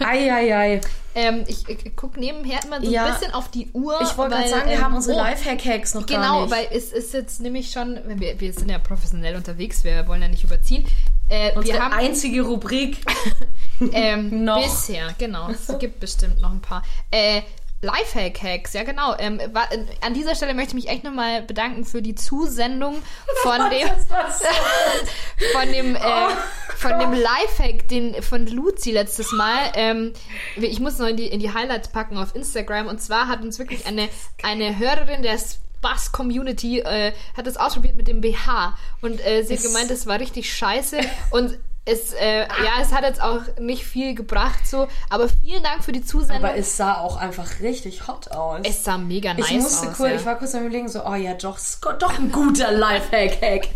[0.01, 0.81] Eieiei.
[1.15, 3.07] Ähm, ich, ich gucke nebenher immer so Ja.
[3.07, 3.99] ein bisschen auf die Uhr.
[4.03, 6.53] Ich wollte gerade sagen, wir ähm, haben unsere oh, Lifehack-Hacks noch gar Genau, nicht.
[6.53, 10.29] weil es ist jetzt nämlich schon, wir, wir sind ja professionell unterwegs, wir wollen ja
[10.29, 10.87] nicht überziehen.
[11.29, 12.99] Äh, unsere wir haben einzige Rubrik.
[13.93, 14.63] ähm, noch.
[14.63, 16.83] bisher, genau, es gibt bestimmt noch ein paar.
[17.11, 17.43] Äh,
[17.83, 19.17] Lifehack-Hacks, ja genau.
[19.19, 23.03] Ähm, wa- äh, an dieser Stelle möchte ich mich echt nochmal bedanken für die Zusendung
[23.43, 24.45] von dem, war so-
[25.59, 26.29] von dem, äh, Oh
[26.77, 29.73] von dem Lifehack, den von Luzi letztes Mal.
[29.75, 30.13] Ähm,
[30.57, 32.87] ich muss noch in die, in die Highlights packen auf Instagram.
[32.87, 34.09] Und zwar hat uns wirklich eine,
[34.43, 35.39] eine Hörerin der
[35.83, 40.07] Bass Community äh, hat das ausprobiert mit dem BH und äh, sie hat gemeint, das
[40.07, 40.99] war richtig scheiße
[41.31, 41.59] und
[41.91, 45.93] es, äh, ja, es hat jetzt auch nicht viel gebracht, so, aber vielen Dank für
[45.93, 46.45] die Zusendung.
[46.45, 48.61] Aber es sah auch einfach richtig hot aus.
[48.65, 49.97] es sah mega nice ich musste aus.
[49.97, 50.17] kurz, ja.
[50.17, 51.59] ich war kurz am überlegen, so, oh ja, doch,
[51.99, 53.69] doch ein guter Lifehack-Hack.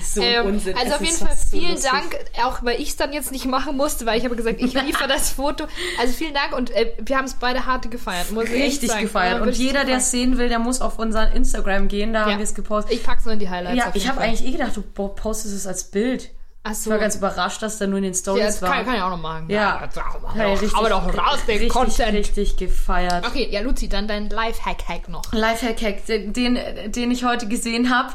[0.00, 0.76] So Ähm, Unsinn.
[0.76, 1.90] also Es auf jeden Fall so vielen lustig.
[1.90, 4.72] Dank, auch weil ich es dann jetzt nicht machen musste, weil ich habe gesagt, ich
[4.72, 5.64] liefere das Foto.
[5.98, 8.98] Also vielen Dank und äh, wir haben es beide hart gefeiert, muss ich echt Richtig
[9.00, 9.36] gefeiert.
[9.38, 12.20] Ja, Und richtig jeder, der es sehen will, der muss auf unseren Instagram gehen, da
[12.20, 12.26] Ja.
[12.26, 12.92] haben wir es gepostet.
[12.92, 13.76] Ich pack's nur in die Highlights.
[13.78, 16.30] Ja, ich habe eigentlich eh gedacht, du po- postest es als Bild.
[16.62, 16.90] Ach Ich so.
[16.90, 18.70] war ganz überrascht, dass da nur in den ja, Stories das war.
[18.72, 19.48] kann, kann ich auch noch machen.
[19.48, 19.88] Ja.
[20.36, 22.12] Ja, doch, richtig, hau doch raus, den richtig, Content.
[22.12, 23.26] richtig gefeiert.
[23.26, 25.22] Okay, ja, Luzi, dann dein Live-Hack-Hack noch.
[25.32, 26.58] Lifehack-Hack, den,
[26.92, 28.12] den ich heute gesehen habe.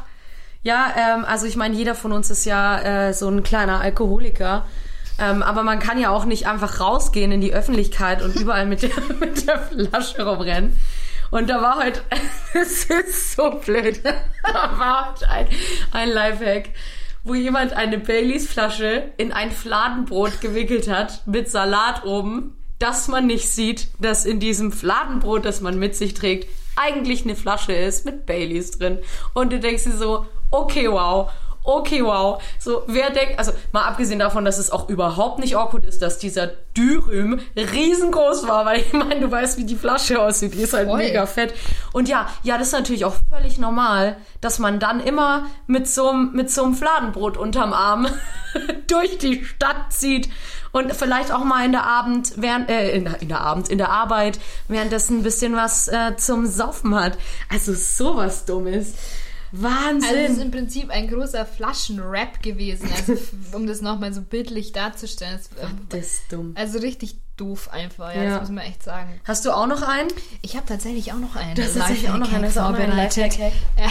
[0.62, 4.64] Ja, ähm, also ich meine, jeder von uns ist ja äh, so ein kleiner Alkoholiker.
[5.18, 8.82] Ähm, aber man kann ja auch nicht einfach rausgehen in die Öffentlichkeit und überall mit
[8.82, 8.90] der,
[9.20, 10.78] mit der Flasche rumrennen.
[11.30, 12.02] Und da war halt,
[12.54, 14.00] es ist so blöd,
[14.44, 15.46] da war halt ein,
[15.92, 16.68] ein Lifehack,
[17.26, 23.26] wo jemand eine Baileys Flasche in ein Fladenbrot gewickelt hat mit Salat oben, dass man
[23.26, 28.04] nicht sieht, dass in diesem Fladenbrot, das man mit sich trägt, eigentlich eine Flasche ist
[28.04, 28.98] mit Baileys drin.
[29.34, 31.30] Und du denkst dir so, okay, wow
[31.66, 32.42] okay, wow.
[32.58, 36.18] So, wer denkt, also mal abgesehen davon, dass es auch überhaupt nicht awkward ist, dass
[36.18, 40.72] dieser Dürüm riesengroß war, weil ich meine, du weißt, wie die Flasche aussieht, die ist
[40.72, 40.98] halt Voll.
[40.98, 41.54] mega fett.
[41.92, 46.08] Und ja, ja, das ist natürlich auch völlig normal, dass man dann immer mit so
[46.08, 48.08] einem, mit so einem Fladenbrot unterm Arm
[48.86, 50.28] durch die Stadt zieht
[50.72, 53.90] und vielleicht auch mal in der Abend, während, äh, in, in der Abend, in der
[53.90, 54.38] Arbeit
[54.68, 57.16] währenddessen ein bisschen was äh, zum Saufen hat.
[57.50, 58.94] Also sowas Dummes.
[59.62, 60.08] Wahnsinn!
[60.08, 63.16] Also es ist im Prinzip ein großer Flaschenrap gewesen, also
[63.52, 65.40] um das nochmal so bildlich darzustellen.
[65.88, 66.52] Das, ist dumm.
[66.54, 69.20] Also richtig doof einfach, ja, ja, das muss man echt sagen.
[69.24, 70.08] Hast du auch noch einen?
[70.42, 71.54] Ich habe tatsächlich auch noch einen.
[71.54, 73.38] Du hast tatsächlich auch noch einen, das ist auch ein Lifehack.
[73.38, 73.90] Ja,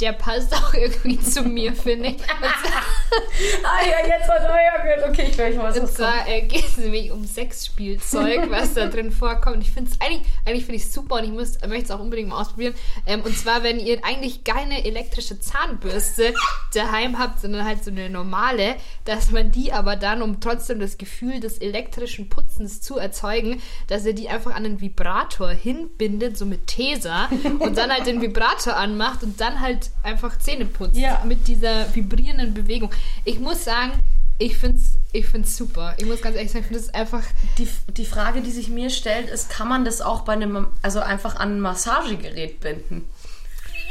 [0.00, 2.16] der passt auch irgendwie zu mir, finde ich.
[3.64, 5.10] ah ja, jetzt hat er ja gehört.
[5.10, 5.78] Okay, ich weiß was.
[5.78, 9.62] Und zwar äh, geht es nämlich um Sexspielzeug, was da drin vorkommt.
[9.62, 12.40] Ich finde es eigentlich, eigentlich finde ich super und ich möchte es auch unbedingt mal
[12.40, 12.74] ausprobieren.
[13.06, 16.34] Ähm, und zwar, wenn ihr eigentlich keine elektrische Zahnbürste
[16.74, 20.98] daheim habt, sondern halt so eine normale, dass man die aber dann, um trotzdem das
[20.98, 26.46] Gefühl des elektrischen Putzens zu erzeugen, dass ihr die einfach an einen Vibrator hinbindet, so
[26.46, 27.28] mit Tesa,
[27.58, 30.96] und dann halt den Vibrator anmacht und dann halt einfach Zähne putzt.
[30.96, 31.22] Ja.
[31.24, 32.90] Mit dieser vibrierenden Bewegung.
[33.24, 33.92] Ich muss sagen,
[34.38, 35.94] ich finde es ich find's super.
[35.98, 37.22] Ich muss ganz ehrlich sagen, ich finde es einfach.
[37.56, 40.98] Die, die Frage, die sich mir stellt, ist, kann man das auch bei einem, also
[40.98, 43.08] einfach an ein Massagegerät binden?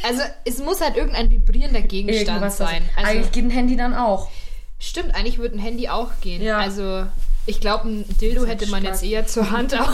[0.04, 2.84] Also es muss halt irgendein vibrierender Gegenstand Irgendwas sein.
[2.98, 4.30] Also, eigentlich geht ein Handy dann auch.
[4.80, 6.42] Stimmt, eigentlich würde ein Handy auch gehen.
[6.42, 6.58] Ja.
[6.58, 7.06] Also
[7.46, 8.96] ich glaube, ein Dildo hätte man stark.
[8.96, 9.94] jetzt eher zur Hand auch.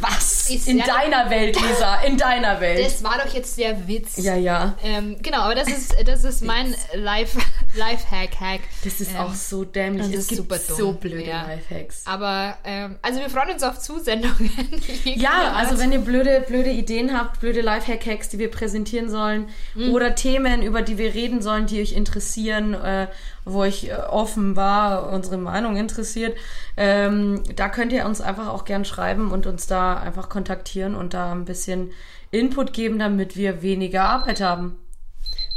[0.00, 0.50] Was?
[0.50, 2.84] Ist in deiner Welt, Lisa, in deiner Welt.
[2.84, 4.16] Das war doch jetzt der Witz.
[4.16, 4.74] Ja, ja.
[4.82, 7.38] Ähm, genau, aber das ist, das ist mein Life,
[7.74, 8.60] Lifehack Hack.
[8.82, 10.06] Das ist ähm, auch so dämlich.
[10.06, 10.76] Das es ist gibt super dumm.
[10.76, 11.46] so blöde ja.
[11.46, 12.02] Lifehacks.
[12.06, 14.50] Aber ähm, also wir freuen uns auf Zusendungen.
[15.04, 19.92] ja, also wenn ihr blöde, blöde Ideen habt, blöde Lifehack-Hacks, die wir präsentieren sollen mhm.
[19.92, 23.06] oder Themen, über die wir reden sollen, die euch interessieren äh,
[23.44, 26.36] wo ich äh, offen war, unsere Meinung interessiert.
[26.76, 31.14] Ähm, da könnt ihr uns einfach auch gern schreiben und uns da einfach kontaktieren und
[31.14, 31.92] da ein bisschen
[32.30, 34.76] Input geben, damit wir weniger Arbeit haben.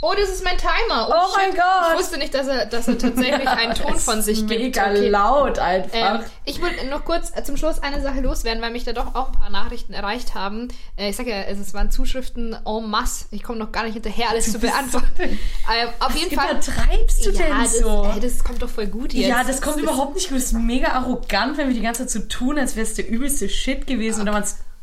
[0.05, 1.07] Oh, das ist mein Timer.
[1.09, 1.93] Oh, oh mein Gott.
[1.93, 4.59] Ich wusste nicht, dass er, dass er tatsächlich einen Ton von sich gibt.
[4.59, 5.07] Mega okay.
[5.07, 5.93] laut einfach.
[5.93, 9.27] Ähm, ich wollte noch kurz zum Schluss eine Sache loswerden, weil mich da doch auch
[9.27, 10.67] ein paar Nachrichten erreicht haben.
[10.97, 13.27] Äh, ich sage ja, es waren Zuschriften en masse.
[13.31, 15.39] Ich komme noch gar nicht hinterher, alles zu beantworten.
[15.73, 16.51] Ähm, auf jeden Fall.
[16.51, 18.11] übertreibst du ja, denn das, so?
[18.13, 19.27] Ey, das kommt doch voll gut jetzt.
[19.27, 20.37] Ja, das, das kommt überhaupt nicht gut.
[20.37, 23.07] Das ist mega arrogant, wenn wir die ganze Zeit so tun, als wäre es der
[23.07, 24.13] übelste Shit gewesen.
[24.13, 24.19] Okay.
[24.21, 24.35] Und dann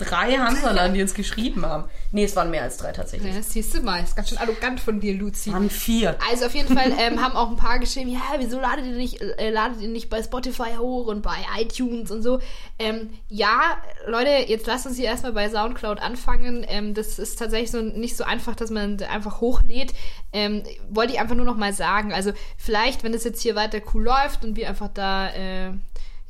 [0.05, 1.84] drei Hansalern, die uns geschrieben haben.
[2.12, 3.32] Nee, es waren mehr als drei tatsächlich.
[3.32, 4.01] Ja, das siehst du mal.
[4.01, 5.53] Das ist ganz schön arrogant von dir, Luzi.
[5.53, 6.16] Waren vier.
[6.30, 9.20] Also auf jeden Fall ähm, haben auch ein paar geschrieben, ja, wieso ladet ihr nicht,
[9.20, 12.40] äh, ladet ihr nicht bei Spotify hoch und bei iTunes und so.
[12.78, 13.76] Ähm, ja,
[14.07, 16.64] Leute, jetzt lasst uns hier erstmal bei Soundcloud anfangen.
[16.68, 19.92] Ähm, das ist tatsächlich so nicht so einfach, dass man einfach hochlädt.
[20.32, 22.12] Ähm, wollte ich einfach nur noch mal sagen.
[22.12, 25.72] Also vielleicht, wenn es jetzt hier weiter cool läuft und wir einfach da äh,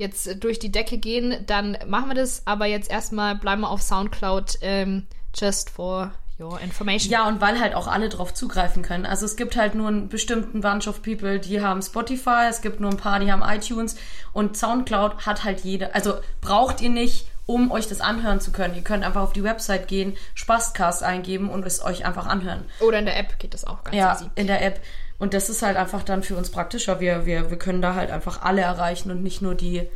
[0.01, 2.43] jetzt durch die Decke gehen, dann machen wir das.
[2.47, 5.07] Aber jetzt erstmal bleiben wir auf Soundcloud ähm,
[5.39, 7.13] just for your information.
[7.13, 9.05] Ja, und weil halt auch alle drauf zugreifen können.
[9.05, 12.81] Also es gibt halt nur einen bestimmten Bunch of people, die haben Spotify, es gibt
[12.81, 13.97] nur ein paar, die haben iTunes
[14.33, 15.95] und Soundcloud hat halt jede.
[15.95, 18.75] Also braucht ihr nicht, um euch das anhören zu können.
[18.75, 22.65] Ihr könnt einfach auf die Website gehen, Spaßcast eingeben und es euch einfach anhören.
[22.81, 24.31] Oder in der App geht das auch ganz ja, easy.
[24.37, 24.81] in der App.
[25.21, 26.99] Und das ist halt einfach dann für uns praktischer.
[26.99, 29.87] Wir, wir, wir können da halt einfach alle erreichen und nicht nur die,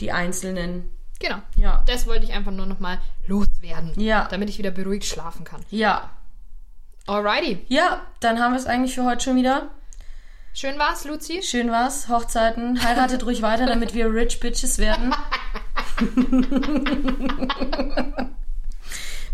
[0.00, 0.90] die einzelnen.
[1.20, 1.36] Genau.
[1.54, 1.84] Ja.
[1.86, 3.92] Das wollte ich einfach nur nochmal loswerden.
[3.96, 4.26] Ja.
[4.30, 5.60] Damit ich wieder beruhigt schlafen kann.
[5.70, 6.08] Ja.
[7.06, 7.64] Alrighty.
[7.68, 9.68] Ja, dann haben wir es eigentlich für heute schon wieder.
[10.54, 11.42] Schön war's, Luzi.
[11.42, 12.08] Schön war's.
[12.08, 12.82] Hochzeiten.
[12.82, 15.14] Heiratet ruhig weiter, damit wir Rich Bitches werden.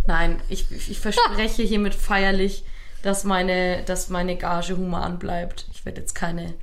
[0.08, 2.64] Nein, ich, ich verspreche hiermit feierlich,
[3.06, 5.66] dass meine, dass meine Gage human bleibt.
[5.72, 6.54] Ich werde jetzt keine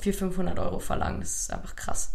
[0.00, 1.20] 400, 500 Euro verlangen.
[1.20, 2.14] Das ist einfach krass.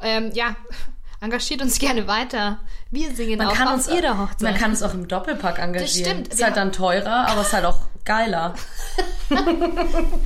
[0.00, 0.54] Ähm, ja,
[1.20, 2.58] engagiert uns gerne weiter.
[2.90, 4.42] Wir singen man auch kann auf uns, ihrer Hochzeit.
[4.42, 5.82] Man kann uns auch im Doppelpack engagieren.
[5.82, 6.28] Das stimmt.
[6.28, 8.54] Ist halt dann teurer, aber ist halt auch geiler.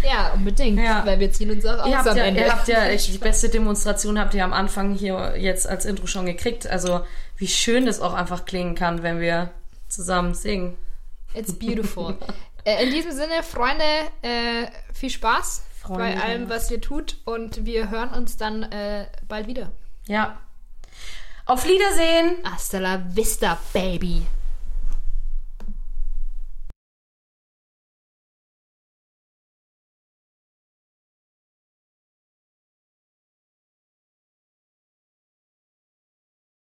[0.03, 0.79] ja, unbedingt.
[0.79, 1.05] Ja.
[1.07, 2.41] Weil wir ziehen uns auch aus ihr habt am ja, Ende.
[2.41, 6.27] Ihr habt ja, die beste Demonstration habt ihr am Anfang hier jetzt als Intro schon
[6.27, 6.67] gekriegt.
[6.67, 7.01] Also
[7.39, 9.51] wie schön das auch einfach klingen kann, wenn wir
[9.89, 10.77] zusammen singen.
[11.35, 12.17] It's beautiful.
[12.65, 13.85] Äh, in diesem Sinne, Freunde,
[14.23, 15.99] äh, viel Spaß Freunde.
[15.99, 17.19] bei allem, was ihr tut.
[17.25, 19.71] Und wir hören uns dann äh, bald wieder.
[20.07, 20.41] Ja.
[21.47, 22.37] Auf Wiedersehen.
[22.45, 24.23] Hasta la vista, baby.